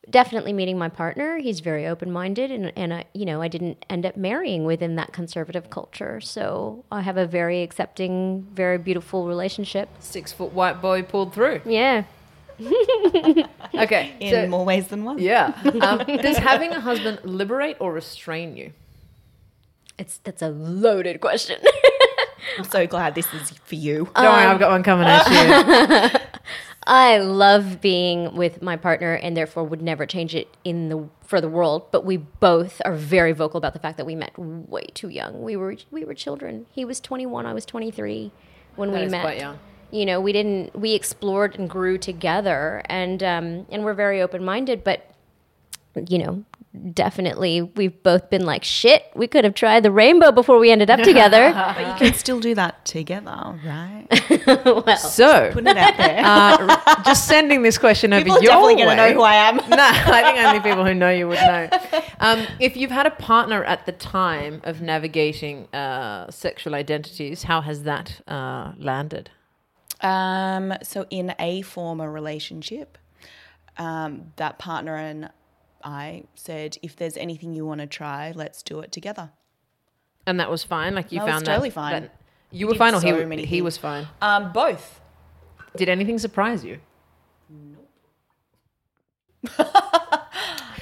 [0.10, 1.38] definitely meeting my partner.
[1.38, 4.95] He's very open minded, and and I, you know, I didn't end up marrying within
[4.95, 6.20] that conservative culture.
[6.22, 9.89] So I have a very accepting, very beautiful relationship.
[9.99, 11.62] Six foot white boy pulled through.
[11.66, 12.03] Yeah.
[13.74, 14.14] Okay.
[14.20, 15.20] In so- more ways than one.
[15.20, 15.53] yeah.
[15.82, 18.74] Um, does having a husband liberate or restrain you?
[19.97, 21.60] It's that's a loaded question.
[22.57, 24.10] I'm so glad this is for you.
[24.16, 26.20] Don't worry, I've got one coming at you.
[26.90, 31.40] I love being with my partner and therefore would never change it in the for
[31.40, 34.86] the world, but we both are very vocal about the fact that we met way
[34.96, 35.44] too young.
[35.44, 36.66] We were we were children.
[36.72, 38.32] He was 21, I was 23
[38.76, 39.56] when That we met.
[39.92, 44.84] You know, we didn't we explored and grew together and um and we're very open-minded,
[44.84, 45.12] but
[46.08, 46.44] you know,
[46.93, 50.89] definitely we've both been like, shit, we could have tried the rainbow before we ended
[50.89, 51.51] up together.
[51.80, 54.07] But you can still do that together, right?
[54.99, 56.22] So, Putting it out there.
[56.24, 58.82] uh, just sending this question over People are your definitely way.
[58.84, 59.55] going to know who I am.
[59.70, 61.70] no, I think only people who know you would know.
[62.20, 67.61] Um, if you've had a partner at the time of navigating uh, sexual identities, how
[67.61, 69.32] has that uh, landed?
[70.01, 72.97] Um, so in a former relationship,
[73.78, 75.30] um, that partner and
[75.84, 79.32] I said, if there's anything you want to try, let's do it together.
[80.28, 80.96] And that was fine.
[80.96, 82.02] Like you That was found totally that, fine.
[82.04, 82.16] that-
[82.52, 83.64] you We were did fine, or he so many he things.
[83.64, 84.08] was fine.
[84.22, 85.00] Um, both.
[85.78, 86.80] Did anything surprise you?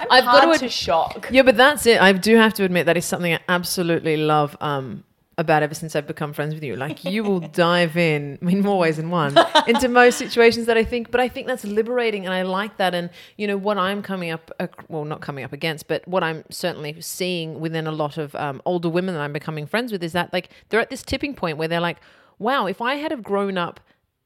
[0.09, 1.27] I've got to, to shock.
[1.31, 1.99] Yeah, but that's it.
[2.01, 5.03] I do have to admit that is something I absolutely love um,
[5.39, 6.75] about ever since I've become friends with you.
[6.75, 10.77] Like you will dive in, I mean, more ways than one, into most situations that
[10.77, 11.11] I think.
[11.11, 12.95] But I think that's liberating, and I like that.
[12.95, 14.51] And you know what I'm coming up,
[14.87, 18.61] well, not coming up against, but what I'm certainly seeing within a lot of um,
[18.65, 21.57] older women that I'm becoming friends with is that like they're at this tipping point
[21.57, 21.97] where they're like,
[22.39, 23.79] wow, if I had have grown up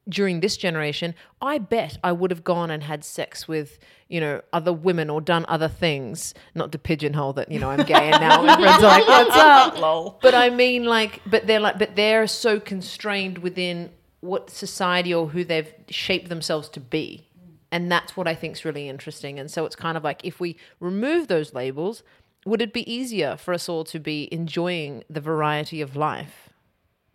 [0.10, 3.78] during this generation, I bet I would have gone and had sex with,
[4.08, 6.34] you know, other women or done other things.
[6.56, 9.78] Not to pigeonhole that, you know, I'm gay and now everyone's like, what's up?
[9.80, 10.20] Lol.
[10.22, 13.92] But I mean, like, but they're like, but they're so constrained within
[14.22, 17.28] what society or who they've shaped themselves to be.
[17.72, 19.40] And that's what I think is really interesting.
[19.40, 22.04] And so it's kind of like if we remove those labels,
[22.46, 26.50] would it be easier for us all to be enjoying the variety of life?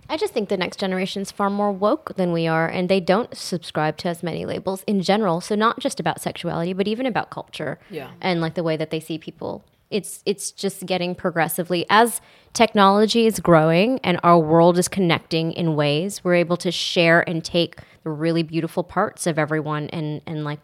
[0.08, 3.00] I just think the next generation is far more woke than we are, and they
[3.00, 5.40] don't subscribe to as many labels in general.
[5.40, 8.10] So not just about sexuality, but even about culture, Yeah.
[8.20, 9.64] and like the way that they see people.
[9.90, 12.20] It's it's just getting progressively as
[12.52, 17.44] technology is growing and our world is connecting in ways we're able to share and
[17.44, 20.58] take the really beautiful parts of everyone and and like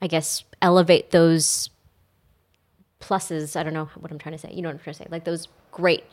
[0.00, 1.68] I guess elevate those
[3.00, 3.56] pluses.
[3.56, 4.52] I don't know what I'm trying to say.
[4.52, 5.08] You know what I'm trying to say?
[5.10, 6.04] Like those great.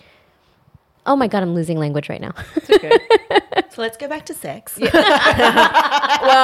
[1.05, 2.33] Oh my god, I'm losing language right now.
[3.71, 4.77] So let's go back to sex.
[4.81, 4.93] well,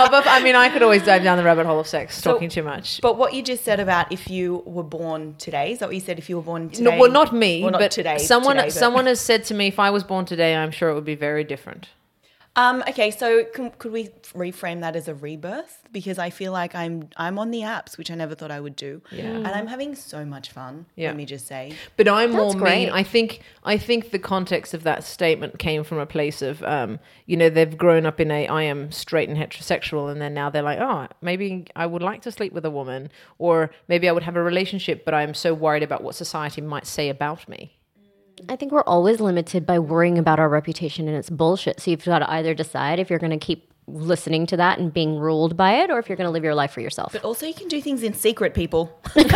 [0.10, 2.64] but I mean, I could always dive down the rabbit hole of sex, talking too
[2.64, 3.02] much.
[3.02, 6.00] But what you just said about if you were born today, is that what you
[6.02, 6.20] said?
[6.20, 6.84] If you were born today?
[6.90, 8.18] No, well, not me, Well, not but today.
[8.18, 10.90] someone today, but- someone has said to me, if I was born today, I'm sure
[10.90, 11.90] it would be very different.
[12.58, 15.84] Um, okay, so can, could we reframe that as a rebirth?
[15.92, 18.76] Because I feel like I'm I'm on the apps, which I never thought I would
[18.76, 19.26] do, Yeah.
[19.26, 20.88] and I'm having so much fun.
[20.96, 21.10] Yeah.
[21.10, 21.74] Let me just say.
[21.98, 22.90] But I'm more That's mean.
[22.90, 27.00] I think I think the context of that statement came from a place of, um,
[27.28, 30.50] you know, they've grown up in a I am straight and heterosexual, and then now
[30.50, 34.12] they're like, oh, maybe I would like to sleep with a woman, or maybe I
[34.12, 37.77] would have a relationship, but I'm so worried about what society might say about me.
[38.50, 41.80] I think we're always limited by worrying about our reputation and it's bullshit.
[41.80, 44.94] So you've got to either decide if you're going to keep listening to that and
[44.94, 47.14] being ruled by it or if you're going to live your life for yourself.
[47.14, 49.00] But also, you can do things in secret, people.
[49.16, 49.28] but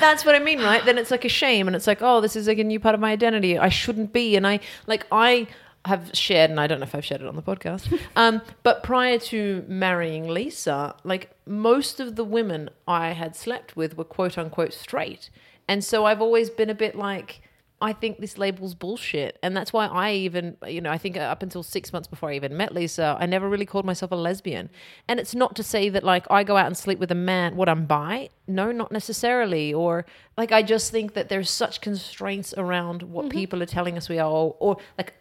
[0.00, 0.84] that's what I mean, right?
[0.84, 2.94] Then it's like a shame, and it's like, oh, this is like a new part
[2.94, 3.58] of my identity.
[3.58, 5.46] I shouldn't be, and I like I
[5.84, 7.98] have shared, and I don't know if I've shared it on the podcast.
[8.16, 13.96] Um, but prior to marrying Lisa, like most of the women I had slept with
[13.96, 15.30] were quote unquote straight,
[15.68, 17.42] and so I've always been a bit like.
[17.80, 19.38] I think this label's bullshit.
[19.42, 22.34] And that's why I even, you know, I think up until six months before I
[22.34, 24.70] even met Lisa, I never really called myself a lesbian.
[25.08, 27.54] And it's not to say that, like, I go out and sleep with a man,
[27.54, 28.30] what I'm bi.
[28.46, 29.74] No, not necessarily.
[29.74, 30.06] Or,
[30.38, 33.38] like, I just think that there's such constraints around what mm-hmm.
[33.38, 34.30] people are telling us we are.
[34.30, 35.12] Or, or, like,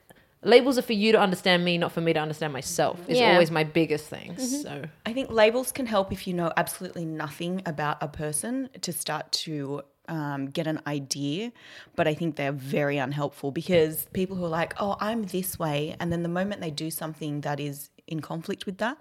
[0.42, 3.34] labels are for you to understand me, not for me to understand myself, is Yeah.
[3.34, 4.36] always my biggest thing.
[4.36, 4.62] Mm-hmm.
[4.62, 8.94] So, I think labels can help if you know absolutely nothing about a person to
[8.94, 11.52] start to um, get an idea.
[11.96, 15.96] But I think they're very unhelpful because people who are like, oh, I'm this way.
[16.00, 18.98] And then the moment they do something that is in conflict with that,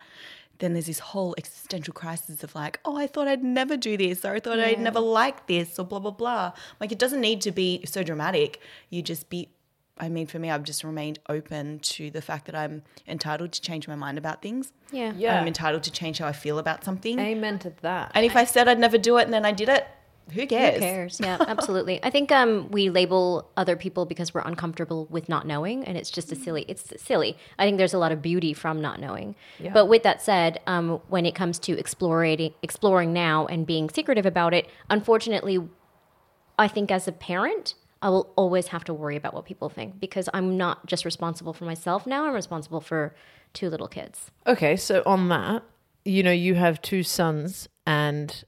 [0.59, 4.25] then there's this whole existential crisis of like, oh, I thought I'd never do this,
[4.25, 6.53] or I thought I'd never like this, or blah, blah, blah.
[6.81, 8.61] Like, it doesn't need to be so dramatic.
[8.89, 9.49] You just be
[9.97, 13.61] I mean, for me, I've just remained open to the fact that I'm entitled to
[13.61, 14.73] change my mind about things.
[14.91, 15.13] Yeah.
[15.17, 15.41] Yeah.
[15.41, 17.19] I'm entitled to change how I feel about something.
[17.19, 18.11] amen to that.
[18.15, 19.87] And if I said I'd never do it and then I did it,
[20.33, 20.75] who cares?
[20.75, 21.21] Who cares?
[21.23, 22.03] Yeah, absolutely.
[22.03, 26.11] I think um, we label other people because we're uncomfortable with not knowing, and it's
[26.11, 26.65] just a silly.
[26.69, 27.37] It's silly.
[27.59, 29.35] I think there's a lot of beauty from not knowing.
[29.73, 34.27] But with that said, um, when it comes to exploring, exploring now and being secretive
[34.27, 35.59] about it, unfortunately,
[36.59, 39.99] I think as a parent, I will always have to worry about what people think
[39.99, 42.27] because I'm not just responsible for myself now.
[42.27, 43.15] I'm responsible for
[43.55, 44.31] two little kids.
[44.47, 45.63] Okay, so on that,
[46.05, 48.45] you know, you have two sons, and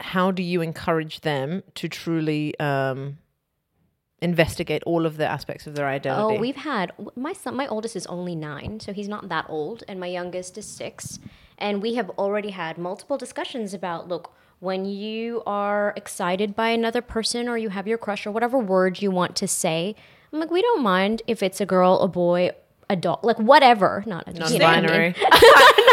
[0.00, 3.18] how do you encourage them to truly um,
[4.20, 6.36] investigate all of the aspects of their identity?
[6.36, 7.56] Oh, we've had my son.
[7.56, 11.18] My oldest is only nine, so he's not that old, and my youngest is six.
[11.58, 17.02] And we have already had multiple discussions about look, when you are excited by another
[17.02, 19.94] person or you have your crush or whatever word you want to say,
[20.32, 22.50] I'm like, we don't mind if it's a girl, a boy,
[22.88, 24.04] a dog, like whatever.
[24.06, 25.14] Not a you know, Non-binary.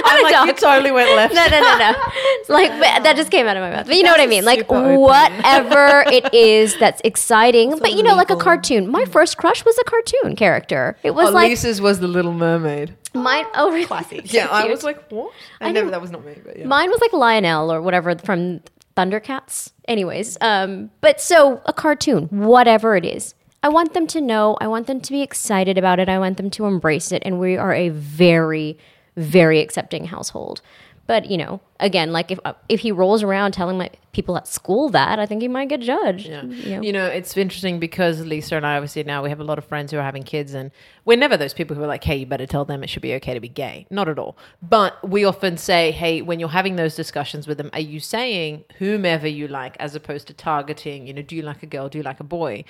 [0.06, 1.34] I'm like, you totally went left.
[1.34, 1.94] no, no, no, no.
[1.98, 3.88] It's like but that just came out of my mouth.
[3.88, 4.46] But you know what I mean?
[4.46, 7.78] Like whatever it is that's exciting.
[7.80, 8.90] but you know, like a cartoon.
[8.92, 10.98] My first crush was a cartoon character.
[11.04, 12.96] It was Oh, like Lisa's was the Little Mermaid.
[13.14, 13.46] mine.
[13.56, 13.86] Oh, really?
[13.86, 14.32] Classic.
[14.32, 15.32] Yeah, I was like, what?
[15.62, 15.90] I, never.
[15.90, 16.36] That was not me.
[16.44, 16.66] But yeah.
[16.68, 18.62] Mine was like Lionel or whatever from
[18.96, 19.72] Thundercats.
[19.88, 23.34] Anyways, um, but so a cartoon, whatever it is.
[23.64, 24.58] I want them to know.
[24.62, 26.10] I want them to be excited about it.
[26.10, 27.24] I want them to embrace it.
[27.26, 28.78] And we are a very,
[29.16, 30.62] very accepting household.
[31.06, 32.40] But you know, again, like if
[32.70, 35.82] if he rolls around telling my people at school that, I think he might get
[35.82, 36.28] judged.
[36.28, 36.44] Yeah.
[36.44, 36.82] You know?
[36.82, 39.66] You know, it's interesting because Lisa and I obviously now we have a lot of
[39.66, 40.72] friends who are having kids, and
[41.04, 43.14] we're never those people who are like, hey, you better tell them it should be
[43.16, 43.86] okay to be gay.
[43.90, 44.38] Not at all.
[44.62, 48.64] But we often say, hey, when you're having those discussions with them, are you saying
[48.78, 51.98] whomever you like as opposed to targeting, you know, do you like a girl, do
[51.98, 52.64] you like a boy?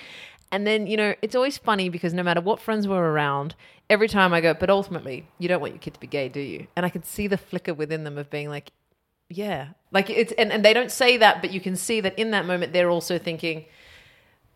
[0.52, 3.54] And then, you know, it's always funny because no matter what friends were around,
[3.90, 6.40] every time I go, but ultimately, you don't want your kid to be gay, do
[6.40, 6.66] you?
[6.76, 8.70] And I can see the flicker within them of being like,
[9.28, 9.68] yeah.
[9.90, 12.46] Like it's, and, and they don't say that, but you can see that in that
[12.46, 13.64] moment, they're also thinking,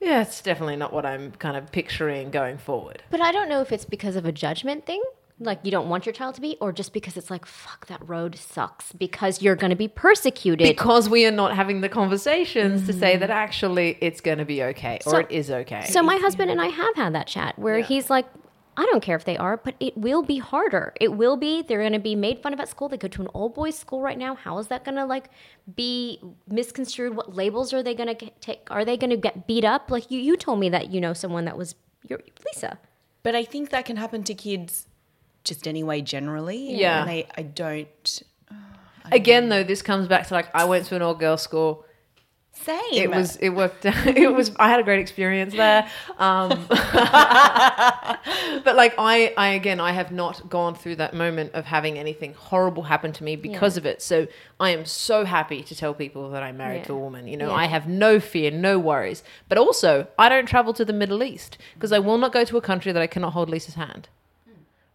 [0.00, 3.02] yeah, it's definitely not what I'm kind of picturing going forward.
[3.10, 5.02] But I don't know if it's because of a judgment thing,
[5.40, 8.06] like you don't want your child to be, or just because it's like, fuck, that
[8.08, 10.66] road sucks because you're going to be persecuted.
[10.66, 13.20] Because we are not having the conversations to say mm-hmm.
[13.20, 15.84] that actually it's going to be okay or it is okay.
[15.86, 18.26] So my husband and I have had that chat where he's like,
[18.76, 20.92] I don't care if they are, but it will be harder.
[21.00, 21.62] It will be.
[21.62, 22.88] They're going to be made fun of at school.
[22.88, 24.36] They go to an all boys school right now.
[24.36, 25.30] How is that going to like
[25.74, 27.16] be misconstrued?
[27.16, 28.68] What labels are they going to take?
[28.70, 29.90] Are they going to get beat up?
[29.90, 31.74] Like you, you told me that you know someone that was
[32.08, 32.78] your Lisa.
[33.24, 34.86] But I think that can happen to kids
[35.48, 36.74] just anyway, generally.
[36.74, 37.02] Yeah.
[37.02, 38.22] And I, I don't.
[39.10, 41.84] Again, though, this comes back to like I went to an all girls school.
[42.52, 42.78] Same.
[42.92, 43.86] It was it worked.
[43.86, 43.94] Out.
[44.16, 45.88] It was I had a great experience there.
[46.18, 46.88] Um, but
[48.74, 52.82] like I I again I have not gone through that moment of having anything horrible
[52.82, 54.02] happen to me because of it.
[54.02, 54.26] So
[54.58, 57.28] I am so happy to tell people that I'm married to a woman.
[57.28, 59.22] You know, I have no fear, no worries.
[59.48, 62.56] But also, I don't travel to the Middle East because I will not go to
[62.56, 64.08] a country that I cannot hold Lisa's hand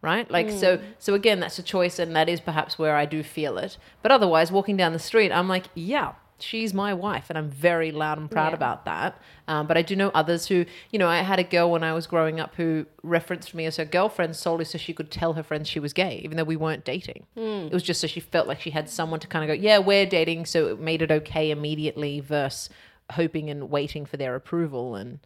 [0.04, 0.30] right?
[0.30, 3.58] Like so so again that's a choice and that is perhaps where i do feel
[3.58, 3.76] it.
[4.02, 7.90] But otherwise walking down the street i'm like yeah she's my wife and i'm very
[7.92, 9.18] loud and proud about that.
[9.48, 11.92] Um, but i do know others who you know i had a girl when i
[11.94, 15.42] was growing up who referenced me as her girlfriend solely so she could tell her
[15.42, 17.24] friends she was gay even though we weren't dating.
[17.36, 19.78] It was just so she felt like she had someone to kind of go yeah
[19.78, 22.68] we're dating so it made it okay immediately versus
[23.12, 25.20] hoping and waiting for their approval and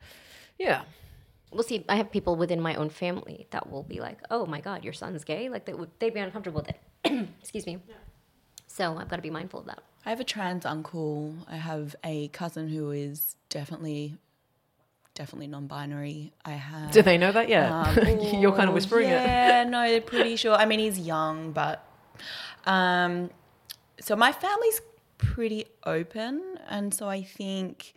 [0.58, 0.82] yeah
[1.50, 4.60] Well, see, I have people within my own family that will be like, "Oh my
[4.60, 7.28] God, your son's gay!" Like they would, they'd be uncomfortable with it.
[7.40, 7.78] Excuse me.
[8.66, 9.82] So I've got to be mindful of that.
[10.04, 11.34] I have a trans uncle.
[11.48, 14.16] I have a cousin who is definitely,
[15.14, 16.32] definitely non-binary.
[16.44, 16.92] I have.
[16.92, 17.70] do they know that yet
[18.40, 20.54] you're kind of whispering it yeah, no, they're pretty sure.
[20.54, 21.84] I mean, he's young, but
[22.66, 23.30] um,
[24.00, 24.80] so my family's
[25.18, 27.94] pretty open, and so I think,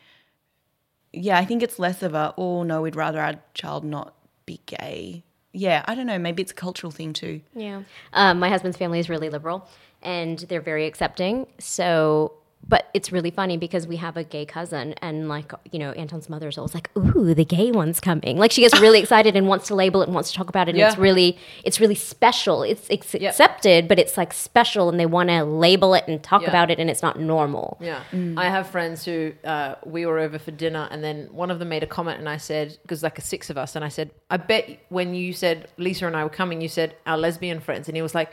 [1.13, 4.13] yeah, I think it's less of a oh no, we'd rather our child not
[4.45, 5.23] be gay.
[5.53, 6.17] Yeah, I don't know.
[6.17, 7.41] Maybe it's a cultural thing too.
[7.53, 7.83] Yeah.
[8.13, 9.67] Um, my husband's family is really liberal
[10.01, 11.47] and they're very accepting.
[11.59, 12.33] So,
[12.67, 16.29] but it's really funny because we have a gay cousin and like, you know, Anton's
[16.29, 18.37] mother is always like, ooh, the gay one's coming.
[18.37, 20.69] Like she gets really excited and wants to label it and wants to talk about
[20.69, 20.75] it.
[20.75, 22.63] And it's really, it's really special.
[22.63, 26.43] It's, it's accepted, but it's like special and they want to label it and talk
[26.43, 26.49] Yeah.
[26.49, 27.77] about it and it's not normal.
[27.81, 28.03] Yeah.
[28.37, 31.69] I have friends who uh, we were over for dinner and then one of them
[31.69, 34.11] made a comment and I said, because like a six of us, and I said,
[34.29, 37.87] I bet when you said Lisa and I were coming, you said our lesbian friends.
[37.87, 38.31] And he was like,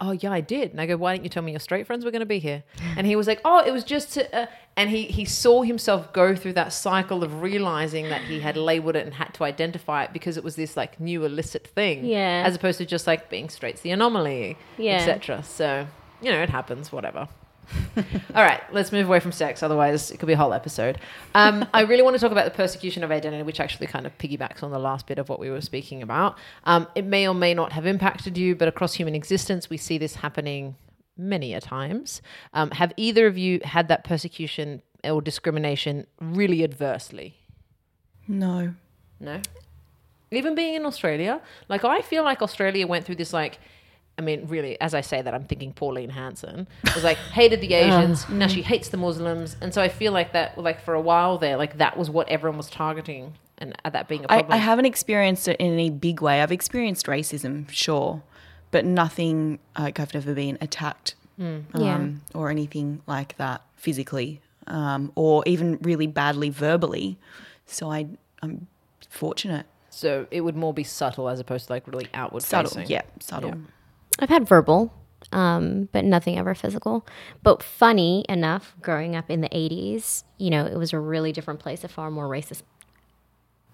[0.00, 0.70] Oh, yeah, I did.
[0.70, 2.38] And I go, Why didn't you tell me your straight friends were going to be
[2.38, 2.62] here?
[2.96, 4.42] And he was like, Oh, it was just to.
[4.42, 4.46] Uh,
[4.76, 8.94] and he, he saw himself go through that cycle of realizing that he had labeled
[8.94, 12.04] it and had to identify it because it was this like new illicit thing.
[12.04, 12.44] Yeah.
[12.46, 14.98] As opposed to just like being straight's the anomaly, Yeah.
[14.98, 15.42] etc.
[15.42, 15.86] So,
[16.22, 17.26] you know, it happens, whatever.
[18.34, 19.62] All right, let's move away from sex.
[19.62, 20.98] Otherwise, it could be a whole episode.
[21.34, 24.16] Um, I really want to talk about the persecution of identity, which actually kind of
[24.18, 26.38] piggybacks on the last bit of what we were speaking about.
[26.64, 29.98] Um, it may or may not have impacted you, but across human existence, we see
[29.98, 30.76] this happening
[31.16, 32.22] many a times.
[32.54, 37.36] Um, have either of you had that persecution or discrimination really adversely?
[38.26, 38.74] No.
[39.20, 39.40] No.
[40.30, 43.58] Even being in Australia, like I feel like Australia went through this like
[44.18, 47.72] I mean, really, as I say that, I'm thinking Pauline Hanson was like hated the
[47.82, 48.28] Asians.
[48.28, 51.38] now she hates the Muslims, and so I feel like that, like for a while
[51.38, 54.52] there, like that was what everyone was targeting, and uh, that being a problem.
[54.52, 56.42] I haven't experienced it in any big way.
[56.42, 58.22] I've experienced racism, sure,
[58.72, 62.08] but nothing like I've never been attacked um, Yeah.
[62.34, 67.18] or anything like that physically, um, or even really badly verbally.
[67.66, 68.08] So I,
[68.42, 68.66] I'm
[69.08, 69.66] fortunate.
[69.90, 72.88] So it would more be subtle as opposed to like really outward Subtle, facing.
[72.90, 73.54] yeah, subtle.
[74.18, 74.92] I've had verbal,
[75.32, 77.06] um, but nothing ever physical.
[77.42, 81.60] But funny enough, growing up in the 80s, you know, it was a really different
[81.60, 82.62] place, a far more racist,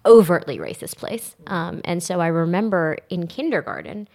[0.05, 1.35] overtly racist place.
[1.47, 4.07] Um, and so I remember in kindergarten,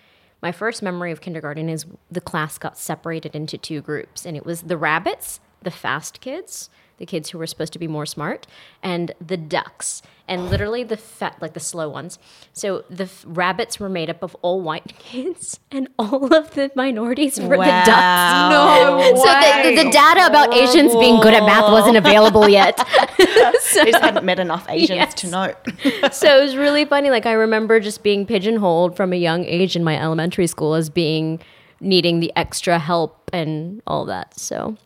[0.43, 4.47] my first memory of kindergarten is the class got separated into two groups, and it
[4.47, 6.71] was the rabbits, the fast kids,
[7.01, 8.47] the kids who were supposed to be more smart,
[8.83, 12.19] and the ducks, and literally the fat, like the slow ones.
[12.53, 16.71] So the f- rabbits were made up of all white kids, and all of the
[16.77, 18.53] minorities were the ducks.
[18.53, 22.75] No So the, the, the data about Asians being good at math wasn't available yet.
[23.23, 25.15] I just hadn't met enough Asians Yes.
[25.15, 25.55] to know.
[26.13, 27.11] so it was really funny.
[27.11, 30.91] Like I remember just being pigeonholed from a young age in my elementary school as
[30.91, 31.41] being
[31.81, 34.39] needing the extra help and all that.
[34.39, 34.77] So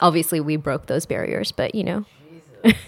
[0.00, 2.04] obviously we broke those barriers, but you know.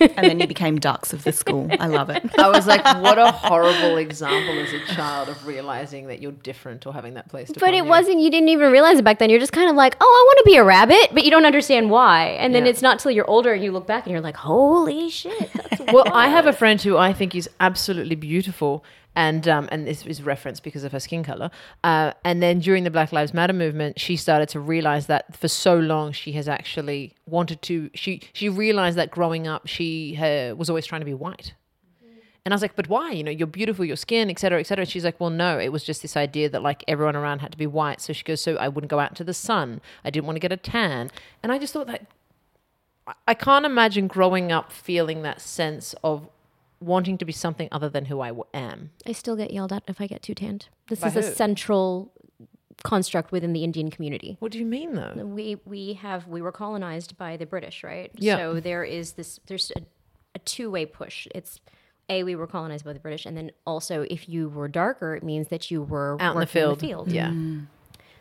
[0.00, 1.66] and then you became ducks of the school.
[1.80, 2.22] I love it.
[2.38, 6.86] I was like, what a horrible example as a child of realizing that you're different
[6.86, 7.84] or having that placed But it you.
[7.86, 9.30] wasn't, you didn't even realize it back then.
[9.30, 11.46] You're just kind of like, oh, I want to be a rabbit, but you don't
[11.46, 12.26] understand why.
[12.38, 12.70] And then Yeah.
[12.72, 15.50] it's not till you're older and you look back and you're like, holy shit.
[15.54, 18.84] That's well, I have a friend who I think is absolutely beautiful,
[19.14, 21.50] and um, and this is referenced because of her skin color.
[21.84, 25.48] Uh, and then during the Black Lives Matter movement, she started to realize that for
[25.48, 27.90] so long she has actually wanted to.
[27.94, 30.16] She she realized that growing up she
[30.56, 31.54] was always trying to be white.
[32.44, 33.12] And I was like, but why?
[33.12, 34.84] You know, you're beautiful, your skin, et cetera, et cetera.
[34.84, 37.58] She's like, well, no, it was just this idea that like everyone around had to
[37.58, 38.00] be white.
[38.00, 39.80] So she goes, so I wouldn't go out to the sun.
[40.04, 41.12] I didn't want to get a tan.
[41.40, 42.06] And I just thought that
[43.28, 46.28] I can't imagine growing up feeling that sense of
[46.82, 48.90] wanting to be something other than who I w- am.
[49.06, 50.68] I still get yelled at if I get too tanned.
[50.88, 52.12] This By is a central
[52.84, 54.36] construct within the Indian community.
[54.40, 55.12] What do you mean though?
[55.24, 58.10] we we have we were colonized by the British, right?
[58.16, 58.36] Yeah.
[58.36, 59.82] So there is this there's a,
[60.34, 61.28] a two way push.
[61.34, 61.60] It's
[62.08, 65.22] a we were colonized by the British, and then also if you were darker, it
[65.22, 66.80] means that you were Out in the working field.
[66.80, 67.12] field.
[67.12, 67.28] Yeah.
[67.28, 67.66] Mm.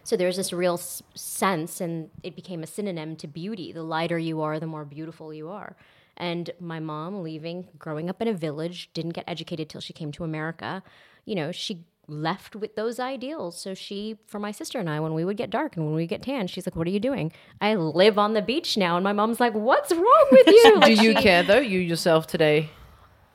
[0.03, 3.71] So there's this real s- sense, and it became a synonym to beauty.
[3.71, 5.75] The lighter you are, the more beautiful you are.
[6.21, 10.11] And my mom, leaving, growing up in a village, didn't get educated till she came
[10.13, 10.83] to America.
[11.25, 13.59] You know, she left with those ideals.
[13.59, 16.05] So she, for my sister and I, when we would get dark and when we
[16.05, 19.03] get tan, she's like, "What are you doing?" I live on the beach now, and
[19.03, 21.59] my mom's like, "What's wrong with you?" Like, do you she- care though?
[21.59, 22.69] You yourself today?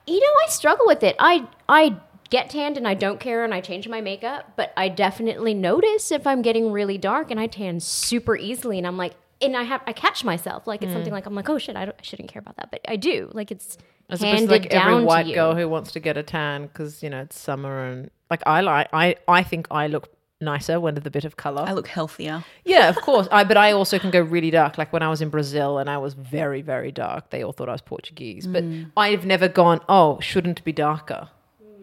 [0.07, 1.17] you know, I struggle with it.
[1.19, 1.97] I I
[2.31, 6.13] get tanned and I don't care and I change my makeup, but I definitely notice
[6.13, 9.63] if I'm getting really dark and I tan super easily and I'm like and I
[9.65, 11.17] have I catch myself like it's something mm.
[11.17, 13.31] like I'm like oh shit I, don't, I shouldn't care about that but I do
[13.33, 13.79] like it's
[14.09, 15.35] As opposed handed to like down every white to you.
[15.35, 18.61] girl who wants to get a tan because you know it's summer and like I
[18.61, 20.09] like I I think I look
[20.41, 21.65] nicer when with a bit of color.
[21.67, 22.45] I look healthier.
[22.65, 23.29] Yeah, of course.
[23.31, 24.79] I but I also can go really dark.
[24.79, 27.69] Like when I was in Brazil and I was very very dark, they all thought
[27.69, 28.47] I was Portuguese.
[28.47, 28.91] But mm.
[28.97, 31.29] I've never gone, oh, shouldn't be darker.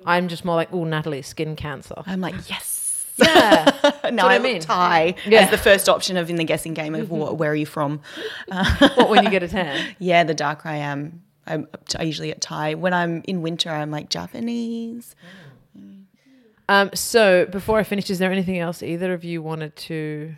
[0.06, 2.04] I'm just more like, oh, Natalie, skin cancer.
[2.06, 2.73] I'm like, yes.
[3.18, 4.54] Yeah, no, I I, mean.
[4.54, 4.62] mean.
[4.62, 5.42] Thai Yeah.
[5.42, 8.02] as the first option of in the guessing game of what, where are you from?
[8.48, 9.96] what when you get a tan?
[10.00, 12.74] Yeah, the darker I am, I'm, I usually get Thai.
[12.76, 15.16] When I'm in winter, I'm like Japanese.
[16.70, 20.36] Um, so before I finish, is there anything else either of you wanted to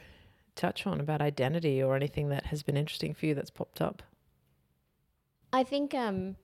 [0.56, 4.02] touch on about identity or anything that has been interesting for you that's popped up?
[5.54, 6.36] I think um,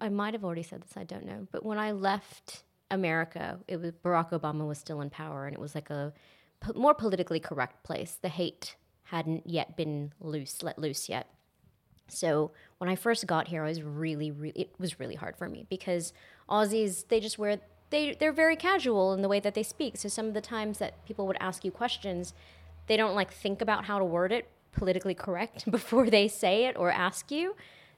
[0.00, 0.92] I might have already said this.
[0.96, 1.48] I don't know.
[1.50, 5.60] But when I left America, it was Barack Obama was still in power, and it
[5.60, 6.12] was like a
[6.74, 8.18] more politically correct place.
[8.20, 11.28] The hate hadn't yet been loose, let loose yet.
[12.08, 15.48] So when I first got here, I was really, really, it was really hard for
[15.48, 16.12] me because
[16.48, 17.58] Aussies, they just wear,
[17.90, 19.96] they, they're very casual in the way that they speak.
[19.96, 22.34] So some of the times that people would ask you questions,
[22.86, 26.76] they don't like think about how to word it politically correct before they say it
[26.76, 27.54] or ask you.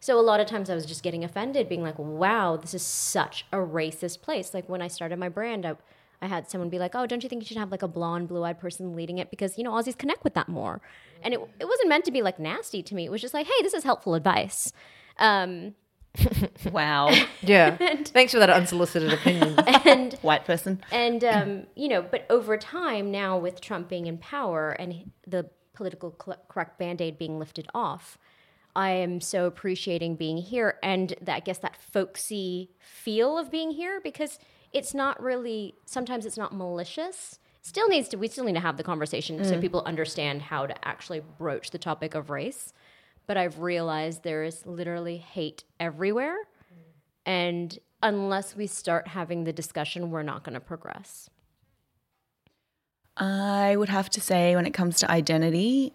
[0.07, 2.83] So a lot of times I was just getting offended, being like, wow, this is
[2.83, 4.55] such a racist place.
[4.55, 5.75] Like when I started my brand, I,
[6.23, 8.29] I had someone be like, oh, don't you think you should have like a blonde,
[8.29, 9.31] blue eyed person leading it?
[9.33, 10.81] Because, you know, Aussies connect with that more.
[11.23, 13.05] And it, it wasn't meant to be like nasty to me.
[13.05, 14.73] It was just like, hey, this is helpful advice.
[15.19, 15.75] Um,
[16.71, 17.11] Wow.
[17.43, 17.77] Yeah.
[18.05, 19.59] Thanks for that unsolicited opinion.
[19.85, 20.85] and White person.
[20.93, 25.51] and um, you know, but over time now with Trump being in power and the
[25.75, 26.13] political
[26.49, 28.19] correct band-aid being lifted off,
[28.77, 33.71] I am so appreciating being here and that I guess that folksy feel of being
[33.71, 34.39] here because
[34.71, 37.39] it's not really sometimes it's not malicious.
[37.63, 39.61] Still needs to we still need to have the conversation so mm.
[39.63, 42.75] people understand how to actually broach the topic of race.
[43.27, 46.37] But I've realized there is literally hate everywhere.
[47.25, 51.29] And unless we start having the discussion, we're not going to progress.
[53.17, 55.95] I would have to say, when it comes to identity,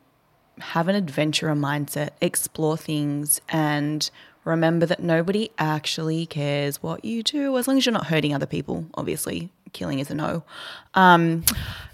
[0.61, 4.09] have an adventurer mindset, explore things, and
[4.45, 8.45] remember that nobody actually cares what you do as long as you're not hurting other
[8.45, 8.85] people.
[8.95, 10.43] Obviously, killing is a no.
[10.93, 11.43] Um,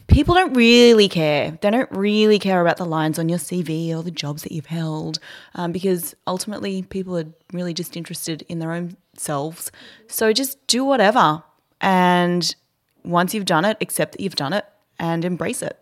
[0.08, 1.58] people don't really care.
[1.62, 4.68] They don't really care about the lines on your CV or the jobs that you've
[4.68, 5.20] held
[5.56, 9.72] um, because ultimately people are really just interested in their own selves.
[10.08, 11.44] So just do whatever.
[11.82, 12.56] And
[13.04, 14.66] once you've done it, accept that you've done it
[15.00, 15.78] and embrace it.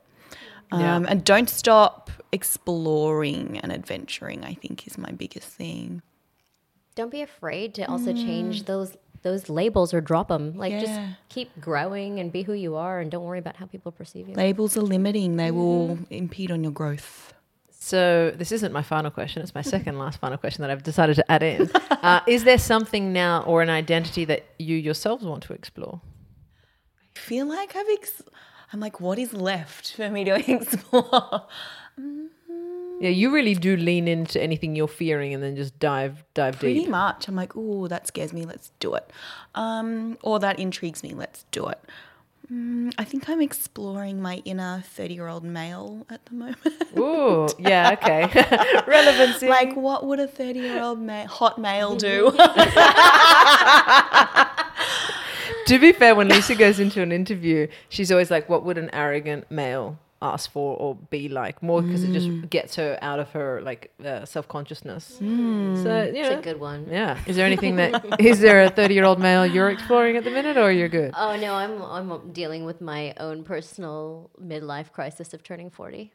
[0.72, 1.06] Um, Yeah.
[1.08, 2.05] And don't stop
[2.36, 6.02] exploring and adventuring, I think, is my biggest thing.
[6.96, 10.56] Don't be afraid to also change those those labels or drop them.
[10.56, 10.82] Like Yeah.
[10.82, 14.30] just keep growing and be who you are, and don't worry about how people perceive
[14.30, 14.36] you.
[14.36, 17.34] Labels are limiting, they will impede on your growth.
[17.72, 19.42] So this isn't my final question.
[19.44, 21.70] It's my second last final question that I've decided to add in.
[22.06, 26.02] Uh, is there something now or an identity that you yourselves want to explore?
[27.16, 28.22] I feel like I've, ex-
[28.72, 31.48] I'm like, what is left for me to explore?
[31.98, 36.76] Yeah, you really do lean into anything you're fearing and then just dive dive Pretty
[36.76, 36.84] deep.
[36.84, 37.28] Pretty much.
[37.28, 38.46] I'm like, oh, that scares me.
[38.46, 39.10] Let's do it.
[39.54, 41.14] Um, or that intrigues me.
[41.14, 41.80] Let's do it.
[42.52, 46.58] Mm, I think I'm exploring my inner 30 year old male at the moment.
[46.98, 48.82] Ooh, yeah, okay.
[48.88, 49.48] Relevancy.
[49.48, 52.32] like, what would a 30 year old ma- hot male do?
[55.66, 58.92] to be fair, when Lisa goes into an interview, she's always like, "What would an
[58.94, 59.98] arrogant male
[60.34, 63.82] ask for or be like?" More because it just gets her out of her like
[64.04, 65.04] uh, self consciousness.
[65.20, 65.32] So you
[66.24, 66.82] It's a good one.
[67.00, 67.18] yeah.
[67.30, 67.92] Is there anything that
[68.32, 71.12] is there a thirty year old male you're exploring at the minute, or you're good?
[71.16, 76.12] Oh no, I'm I'm dealing with my own personal midlife crisis of turning forty.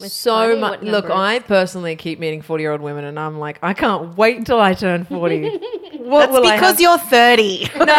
[0.00, 0.80] It's so much.
[0.82, 4.74] Look, I personally keep meeting forty-year-old women, and I'm like, I can't wait until I
[4.74, 5.42] turn forty.
[6.12, 6.80] what That's will I because have?
[6.80, 7.68] you're 30.
[7.88, 7.94] No,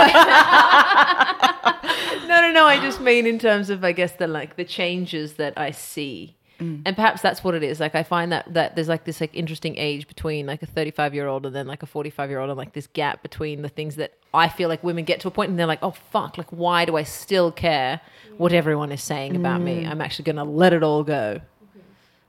[2.42, 2.66] no, no.
[2.66, 6.36] I just mean in terms of, I guess, the like the changes that I see,
[6.60, 6.82] mm.
[6.86, 7.80] and perhaps that's what it is.
[7.80, 11.14] Like, I find that that there's like this like interesting age between like a 35
[11.14, 13.70] year old and then like a 45 year old, and like this gap between the
[13.70, 16.38] things that I feel like women get to a point and they're like, oh fuck,
[16.38, 18.02] like why do I still care
[18.38, 19.84] what everyone is saying about me?
[19.84, 19.92] Mm.
[19.92, 21.42] I'm actually gonna let it all go.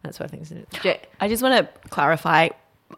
[0.03, 0.43] That's what I think.
[0.43, 0.53] Is
[0.83, 2.49] J- I just want to clarify.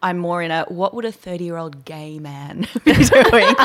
[0.01, 3.55] I'm more in a what would a 30 year old gay man be doing?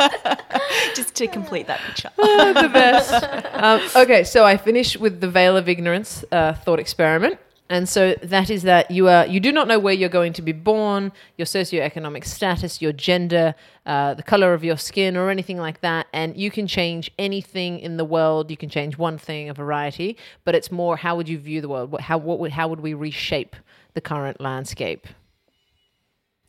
[0.94, 2.10] just to complete that picture.
[2.16, 3.24] the best.
[3.54, 7.38] Um, okay, so I finish with the veil of ignorance uh, thought experiment.
[7.70, 10.42] And so that is that you are you do not know where you're going to
[10.42, 13.54] be born, your socioeconomic status, your gender,
[13.84, 16.06] uh, the color of your skin, or anything like that.
[16.14, 18.50] And you can change anything in the world.
[18.50, 21.68] You can change one thing, a variety, but it's more how would you view the
[21.68, 22.00] world?
[22.00, 23.54] How what would how would we reshape
[23.92, 25.06] the current landscape?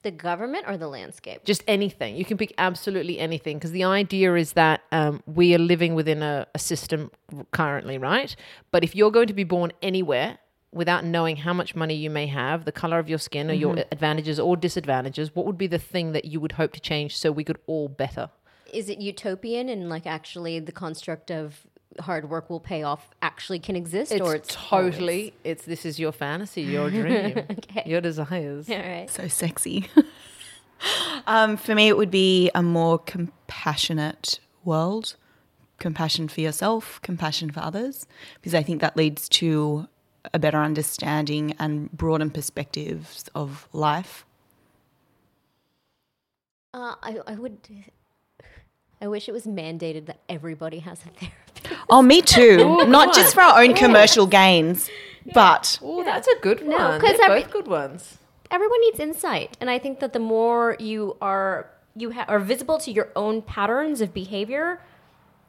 [0.01, 1.43] The government or the landscape.
[1.43, 2.15] just anything.
[2.15, 6.23] You can pick absolutely anything because the idea is that um, we are living within
[6.23, 7.11] a, a system
[7.51, 8.35] currently, right?
[8.71, 10.37] But if you're going to be born anywhere
[10.71, 13.77] without knowing how much money you may have, the color of your skin, or your
[13.91, 17.31] advantages or disadvantages, what would be the thing that you would hope to change so
[17.31, 18.29] we could all better?
[18.71, 21.65] Is it utopian and like actually the construct of
[22.01, 25.33] hard work will pay off actually can exist, It's, or it's totally.
[25.43, 27.45] It's this is your fantasy, your dream,
[27.85, 28.69] your desires.
[28.69, 29.09] all right?
[29.09, 29.87] so sexy.
[31.27, 35.15] um, for me, it would be a more compassionate world,
[35.77, 39.87] compassion for yourself, compassion for others, because I think that leads to
[40.33, 44.25] a better understanding and broaden perspectives of life.
[46.73, 47.57] Uh, I I would.
[49.01, 51.48] I wish it was mandated that everybody has a therapist.
[51.89, 52.85] Oh, me too.
[52.87, 54.89] Not just for our own commercial gains,
[55.33, 56.99] but Oh, that's a good No, one.
[57.01, 58.17] 'cause They're every- both good ones.
[58.51, 62.77] Everyone needs insight, and I think that the more you are you ha- are visible
[62.79, 64.81] to your own patterns of behavior,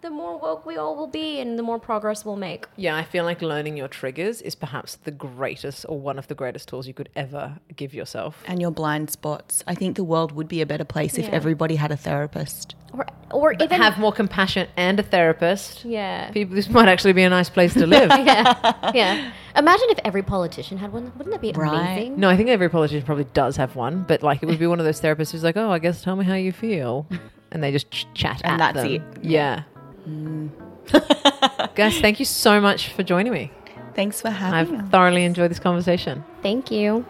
[0.02, 2.66] the more woke we all will be, and the more progress we'll make.
[2.76, 6.34] Yeah, I feel like learning your triggers is perhaps the greatest or one of the
[6.34, 8.42] greatest tools you could ever give yourself.
[8.46, 9.62] and your blind spots.
[9.66, 12.74] I think the world would be a better place if everybody had a therapist.
[12.92, 15.84] Or or But even have more compassion and a therapist.
[15.84, 16.30] yeah.
[16.32, 18.08] People, this might actually be a nice place to live.
[18.30, 19.30] yeah, yeah.
[19.54, 21.12] Imagine if every politician had one.
[21.16, 21.92] Wouldn't that be Right.
[21.92, 22.18] amazing?
[22.18, 24.80] No, I think every politician probably does have one, but like it would be one
[24.80, 27.06] of those therapists who's like, "Oh, I guess tell me how you feel,"
[27.52, 28.94] and they just ch- chat And at that's them.
[28.94, 29.02] it.
[29.24, 29.62] Yeah.
[30.08, 30.50] Mm.
[31.74, 33.52] Guys, thank you so much for joining me.
[33.94, 34.78] Thanks for having me.
[34.78, 34.90] I've us.
[34.90, 36.24] thoroughly enjoyed this conversation.
[36.42, 37.04] Thank you.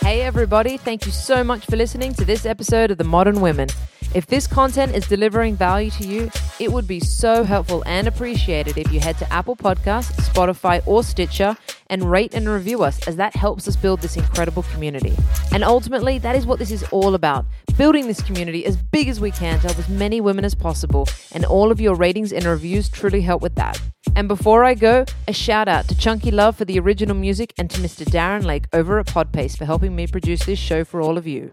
[0.00, 0.76] Hey, everybody.
[0.76, 3.68] Thank you so much for listening to this episode of The Modern Women.
[4.14, 8.78] If this content is delivering value to you, it would be so helpful and appreciated
[8.78, 11.56] if you head to Apple Podcasts, Spotify, or Stitcher
[11.88, 15.14] and rate and review us, as that helps us build this incredible community.
[15.52, 17.46] And ultimately, that is what this is all about
[17.76, 21.06] building this community as big as we can to help as many women as possible.
[21.32, 23.80] And all of your ratings and reviews truly help with that.
[24.14, 27.70] And before I go, a shout out to Chunky Love for the original music and
[27.70, 28.04] to Mr.
[28.04, 31.52] Darren Lake over at Podpaste for helping me produce this show for all of you.